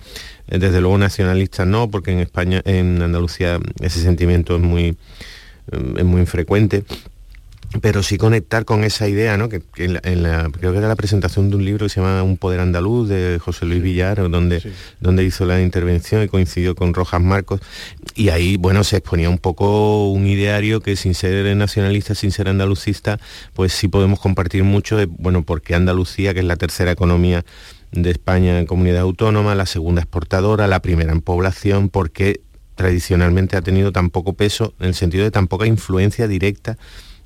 [0.49, 4.99] eh, desde luego nacionalista no, porque en España, en Andalucía ese sentimiento es muy,
[5.73, 6.85] es muy infrecuente
[7.83, 9.49] pero sí conectar con esa idea, ¿no?
[9.49, 11.91] Que, que en la- en la- creo que era la presentación de un libro que
[11.91, 14.63] se llama Un poder andaluz de José Luis Villar, donde,
[15.01, 17.61] donde hizo la intervención y coincidió con Rojas Marcos.
[18.15, 22.49] Y ahí, bueno, se exponía un poco un ideario que sin ser nacionalista, sin ser
[22.49, 23.19] andalucista,
[23.53, 27.45] pues sí podemos compartir mucho de, bueno, porque Andalucía, que es la tercera economía
[27.91, 32.41] de España en comunidad autónoma, la segunda exportadora, la primera en población, porque
[32.77, 36.79] tradicionalmente ha tenido tan poco peso en el sentido de tan poca influencia directa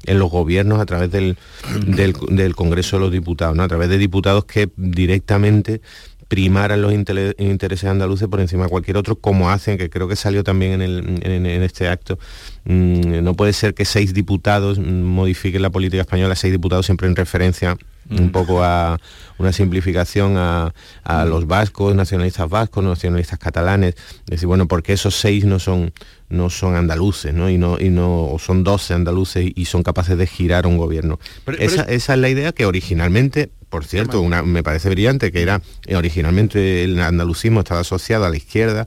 [0.07, 1.37] en los gobiernos a través del,
[1.87, 3.63] del, del Congreso de los Diputados, ¿no?
[3.63, 5.83] a través de diputados que directamente
[6.29, 10.45] primaran los intereses andaluces por encima de cualquier otro, como hacen, que creo que salió
[10.45, 12.21] también en, el- en- en este acto.
[12.67, 17.09] Mm, no puede ser que seis diputados mm, modifiquen la política española, seis diputados siempre
[17.09, 17.77] en referencia
[18.11, 18.99] un poco a
[19.39, 20.73] una simplificación a,
[21.05, 23.95] a los vascos, nacionalistas vascos, nacionalistas catalanes,
[24.27, 25.93] decir, bueno, porque esos seis no son
[26.29, 27.51] no son andaluces, ¿no?
[27.51, 31.19] Y no, y no o son 12 andaluces y son capaces de girar un gobierno.
[31.45, 34.89] Pero- pero esa, es- esa es la idea que originalmente, por cierto, una, me parece
[34.91, 38.87] brillante, que era eh, originalmente el andalucismo estaba asociado a la izquierda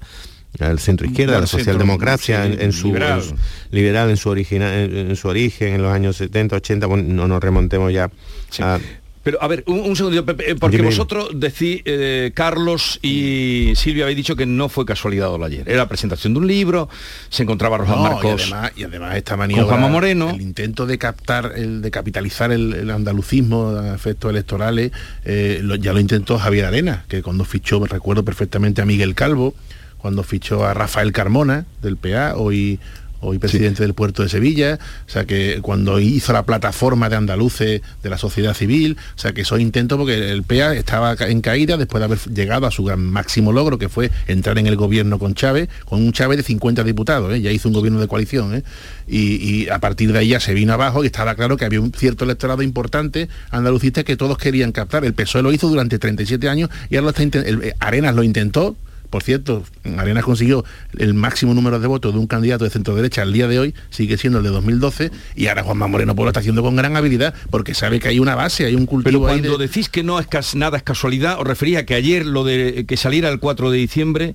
[0.60, 3.20] al centro izquierda, a la socialdemocracia en, su liberal.
[3.20, 3.36] en su-
[3.72, 7.28] liberal en su original en, en su origen en los años 70, 80, bueno, no
[7.28, 8.12] nos remontemos ya
[8.60, 8.80] a-
[9.24, 13.72] Pero a ver, un, un segundito, Pepe, eh, porque Dime, vosotros decís, eh, Carlos y
[13.76, 15.68] Silvia habéis dicho que no fue casualidad lo ayer.
[15.68, 16.90] Era la presentación de un libro,
[17.30, 18.42] se encontraba Rojas No, Marcos.
[18.42, 20.30] Y además, y además esta maniobra, Juanma Moreno.
[20.32, 24.92] el intento de captar, el de capitalizar el, el andalucismo a efectos electorales,
[25.24, 29.16] eh, lo- ya lo intentó Javier Arena, que cuando fichó, me recuerdo perfectamente a Miguel
[29.16, 29.54] Calvo,
[30.00, 32.78] cuando fichó a Rafael Carmona del PA, hoy
[33.24, 37.82] hoy presidente del puerto de Sevilla, o sea que cuando hizo la plataforma de andaluces
[38.04, 41.78] de la sociedad civil, o sea que esos intentos porque el PA estaba en caída
[41.78, 45.20] después de haber llegado a su gran máximo logro que fue entrar en el gobierno
[45.20, 47.42] con Chávez, con un Chávez de 50 diputados, ¿eh?
[47.42, 48.64] ya hizo un gobierno de coalición, ¿eh?
[49.08, 51.82] y, y a partir de ahí ya se vino abajo y estaba claro que había
[51.82, 55.06] un cierto electorado importante andalucista que todos querían captar.
[55.06, 58.16] El PSOE lo hizo durante 37 años y ahora lo está inten- el- eh, Arenas
[58.16, 58.76] lo intentó,
[59.14, 59.64] por cierto,
[59.96, 60.66] Arenas consiguió
[60.98, 63.76] el máximo número de votos de un candidato de centro derecha al día de hoy,
[63.92, 66.98] sigue siendo el de 2012, y ahora Juanma Moreno pues, lo está haciendo con gran
[66.98, 69.88] habilidad, porque sabe que hay una base, hay un Pero cultivo ahí cuando de- decís
[69.88, 73.30] que no es nada es casualidad, os refería a que ayer lo de que saliera
[73.30, 74.34] el 4 de diciembre,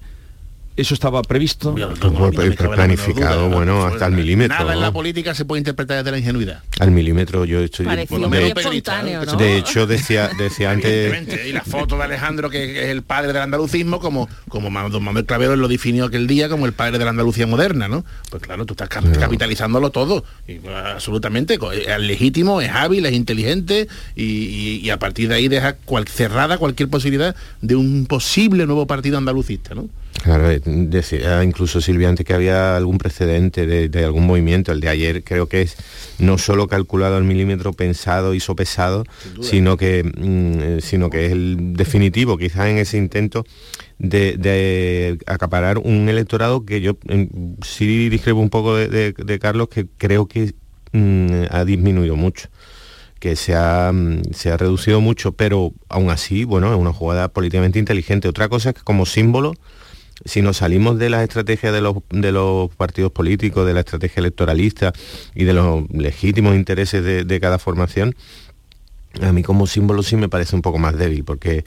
[0.79, 1.75] eso estaba previsto.
[1.75, 4.57] Planificado, bueno, hasta el milímetro.
[4.59, 6.63] Nada en la política se puede interpretar desde la ingenuidad.
[6.79, 9.33] Al milímetro yo estoy Pareció de, muy de- espontáneo, ¿no?
[9.37, 13.33] de hecho decía decía antes Evidentemente, y la foto de Alejandro, que es el padre
[13.33, 17.05] del andalucismo, como, como don Manuel Clavero lo definió aquel día como el padre de
[17.05, 18.05] la Andalucía moderna, ¿no?
[18.31, 23.13] Pues claro, tú estás cap- capitalizándolo todo, y, pues, absolutamente, es legítimo, es hábil, es
[23.15, 28.07] inteligente, y, y- y a partir de ahí deja cual- cerrada cualquier posibilidad de un
[28.07, 29.89] posible nuevo partido andalucista, ¿no?
[30.23, 34.73] Claro, eh, decía incluso Silvia antes que había algún precedente de, de algún movimiento.
[34.73, 35.77] El de ayer creo que es
[36.19, 39.05] no solo calculado al milímetro, pensado y sopesado,
[39.45, 43.45] sino que, mm, eh, sino que es el definitivo, quizás en ese intento
[43.99, 46.97] de, de acaparar un electorado que yo
[47.65, 50.53] sí discrepo un poco de, de- de Carlos, que creo que
[50.93, 52.49] mm, ha disminuido mucho
[53.21, 57.27] que se ha, mm, se ha reducido mucho, pero aún así, bueno, es una jugada
[57.29, 58.29] políticamente inteligente.
[58.29, 59.55] Otra cosa es que como símbolo,
[60.25, 64.21] si nos salimos de la estrategia de los, de los partidos políticos, de la estrategia
[64.21, 64.93] electoralista
[65.35, 68.15] y de los legítimos intereses de, de cada formación,
[69.23, 71.65] a mí como símbolo sí me parece un poco más débil, porque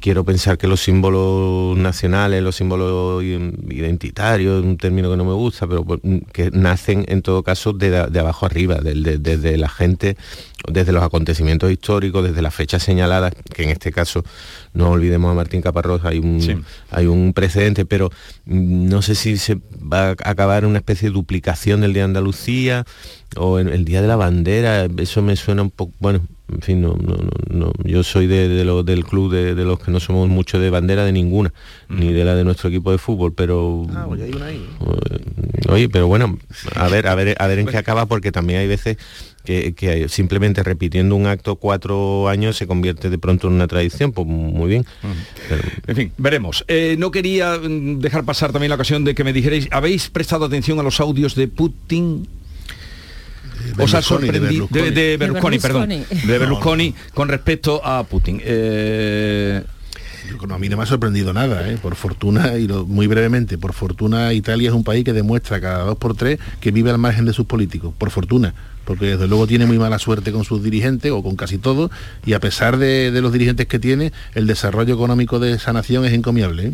[0.00, 5.66] quiero pensar que los símbolos nacionales, los símbolos identitarios, un término que no me gusta,
[5.66, 10.16] pero mm, que nacen en todo caso de, de abajo arriba, de- desde la gente,
[10.70, 14.24] desde los acontecimientos históricos, desde las fechas señaladas, que en este caso
[14.72, 16.40] no olvidemos a Martín Caparrós, hay un,
[16.90, 18.10] hay un precedente, pero
[18.46, 22.06] mm, no sé si se va a acabar una especie de duplicación del Día de
[22.06, 22.84] Andalucía
[23.36, 26.20] o en el Día de la Bandera, eso me suena un poco, bueno,
[26.52, 27.30] en fin, no, no, no,
[27.66, 27.72] no.
[27.84, 30.68] yo soy de, de lo- del club de, de los que no somos mucho de
[30.70, 31.52] bandera de ninguna,
[31.88, 34.56] ni de la de nuestro equipo de fútbol, pero Ah, pues hay una ahí.
[34.80, 36.38] eh, oye, pero bueno,
[36.76, 38.98] a ver, a ver, a ver en qué acaba, porque también hay veces
[39.42, 44.12] que, que simplemente repitiendo un acto cuatro años se convierte de pronto en una tradición,
[44.12, 44.84] pues muy bien.
[45.48, 46.64] Pero- En fin, veremos.
[46.68, 50.44] Eh, no quería mm, dejar pasar también la ocasión de que me dijerais, ¿habéis prestado
[50.44, 52.26] atención a los audios de Putin?
[53.78, 54.90] Os ha de sorprendido de, Berlusconi.
[54.90, 56.20] de Berlusconi, De perdón, Berlusconi.
[56.26, 58.40] de Berlusconi con respecto a Putin.
[58.44, 59.62] Eh,
[60.30, 61.76] Yo, no, a mí no me ha sorprendido nada, ¿eh?
[61.80, 65.84] por fortuna, y lo- muy brevemente, por fortuna Italia es un país que demuestra cada
[65.84, 68.54] dos por tres que vive al margen de sus políticos, por fortuna,
[68.84, 71.90] porque desde luego tiene muy mala suerte con sus dirigentes o con casi todos,
[72.24, 76.12] y a pesar de, los dirigentes que tiene, el desarrollo económico de esa nación es
[76.12, 76.68] encomiable.
[76.68, 76.72] ¿eh?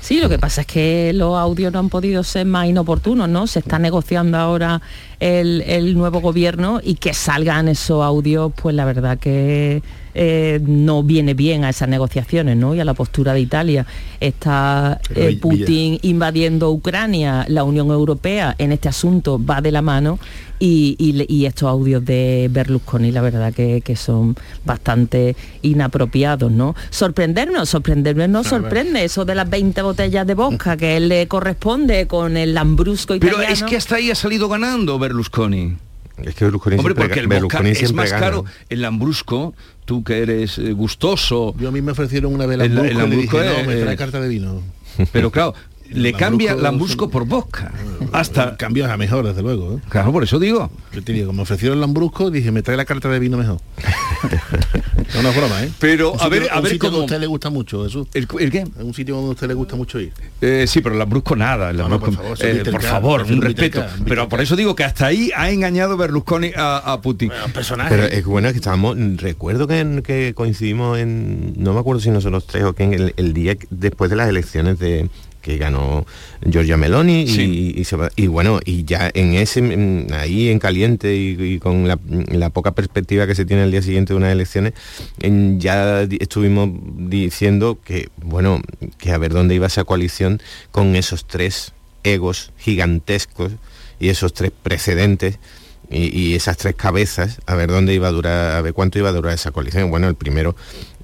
[0.00, 3.46] Sí, lo que pasa es que los audios no han podido ser más inoportunos, ¿no?
[3.46, 4.80] Se está negociando ahora
[5.20, 9.82] el, el nuevo gobierno y que salgan esos audios, pues la verdad que
[10.14, 12.74] eh, no viene bien a esas negociaciones, ¿no?
[12.74, 13.86] Y a la postura de Italia.
[14.20, 19.82] Está Pero, eh, Putin invadiendo Ucrania, la Unión Europea en este asunto va de la
[19.82, 20.18] mano
[20.58, 20.96] y,
[21.28, 24.34] y estos audios de Berlusconi, la verdad que, que son
[24.64, 26.74] bastante inapropiados, ¿no?
[26.90, 32.06] Sorprendernos, sorprendernos no sorprende, eso de las 20 botellas de vodka que él le corresponde
[32.06, 33.54] con el lambrusco pero italiano.
[33.54, 35.76] es que hasta ahí ha salido ganando Berlusconi.
[36.24, 38.26] Es que Berlusconi Hombre, siempre porque el Berlusconi es siempre más gana.
[38.26, 38.44] caro.
[38.68, 39.54] El lambrusco,
[39.84, 41.54] tú que eres eh, gustoso.
[41.58, 43.58] Yo a mí me ofrecieron una vez El- Lambrusco el y le Lambrusco dije, es-
[43.66, 44.62] no, me trae eh, carta de vino.
[45.12, 45.54] Pero claro,
[45.90, 47.72] le cambia Lambrusco- Lambrusco por vodka.
[48.12, 49.76] Hasta cambios a mejor, desde luego.
[49.76, 49.80] ¿eh?
[49.88, 50.70] Claro, por eso digo.
[50.92, 53.58] Yo te digo, me ofrecieron Lambrusco, dije, me trae la carta de vino mejor.
[55.14, 55.70] no, no es broma, ¿eh?
[55.78, 57.50] Pero, Un a ver- sitio- a un ver sitio cómo- que a usted le gusta
[57.50, 58.06] mucho, eso.
[58.14, 58.64] ¿El, el qué?
[58.80, 60.12] Un sitio donde a usted le gusta mucho ir.
[60.40, 61.70] Eh, sí, pero el Lambrusco nada.
[61.70, 63.80] el No, no, Lambrusco- por favor, eh, por favor, un respeto.
[63.82, 67.30] Viterca, Pero por eso digo que hasta ahí ha engañado Berlusconi a, a Putin.
[67.88, 72.46] Pero es bueno que estábamos, recuerdo que, que coincidimos en, no me acuerdo si nosotros
[72.46, 75.08] tres o que en el, el día después de las elecciones de,
[75.42, 76.06] que ganó
[76.48, 77.82] Giorgia Meloni y,
[78.16, 83.34] y, bueno, y ya en ese, ahí en caliente y, con la, poca perspectiva que
[83.34, 84.72] se tiene el día siguiente de unas elecciones,
[85.58, 86.70] ya estuvimos
[87.08, 88.60] diciendo que, bueno,
[88.98, 91.72] que a ver dónde iba esa coalición con esos tres
[92.04, 93.52] egos gigantescos
[94.00, 95.38] y esos tres precedentes
[95.90, 99.12] y, esas tres cabezas, a ver dónde iba a durar, a ver cuánto iba a
[99.12, 99.90] durar esa coalición.
[99.90, 100.54] Bueno, el primero,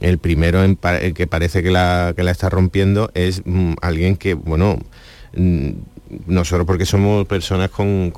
[0.01, 0.76] el primero en
[1.14, 4.78] que parece que la, que la está rompiendo es mm, alguien que, bueno,
[5.37, 5.70] mm,
[6.26, 8.12] nosotros porque somos personas con,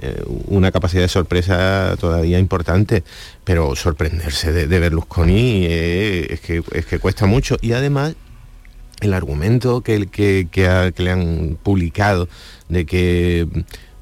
[0.00, 3.02] eh, una capacidad de sorpresa todavía importante,
[3.44, 7.56] pero sorprenderse de, de Berlusconi eh, es, que, es que cuesta mucho.
[7.60, 8.14] Y además
[9.00, 12.28] el argumento que, que, que, que le han publicado
[12.68, 13.46] de que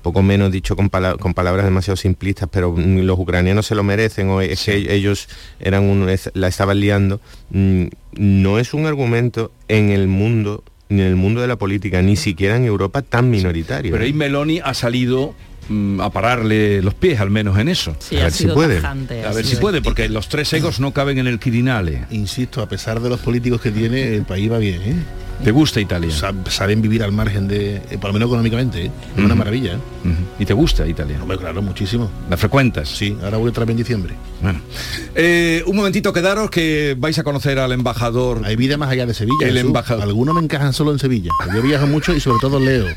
[0.05, 4.62] poco menos dicho con, palabras demasiado simplistas, pero los ucranianos se lo merecen o es
[4.62, 5.28] que ellos
[5.59, 11.09] eran un, la estaban liando, mm, no es un argumento en el mundo ni en
[11.09, 13.90] el mundo de la política, ni siquiera en Europa tan minoritario.
[13.90, 15.34] Pero ahí Meloni ha salido
[15.69, 17.97] Mm, a pararle los pies, al menos en eso.
[18.12, 18.85] a ver si puede.
[18.85, 22.05] a ver si puede, porque los tres egos no caben en el Quirinale.
[22.11, 24.83] Insisto, a pesar de los políticos que tiene, el país va bien.
[24.83, 24.95] ¿eh?
[25.43, 26.11] ¿Te gusta Italia?
[26.49, 28.91] saben vivir al margen de, eh, por lo menos económicamente, ¿eh?
[29.17, 29.79] una maravilla.
[30.39, 31.19] ¿Y te gusta Italia?
[31.39, 32.11] claro, muchísimo.
[32.31, 32.89] ¿La frecuentas?
[32.89, 34.15] Sí, ahora voy otra vez en diciembre.
[34.43, 34.61] Bueno.
[35.67, 38.43] un momentito quedaros que vais a conocer al embajador.
[38.45, 39.49] Hay vida más allá de Sevilla.
[39.49, 40.05] El embajador.
[40.05, 41.31] Algunos me encajan solo en Sevilla.
[41.55, 42.87] Yo viajo mucho y sobre todo leo.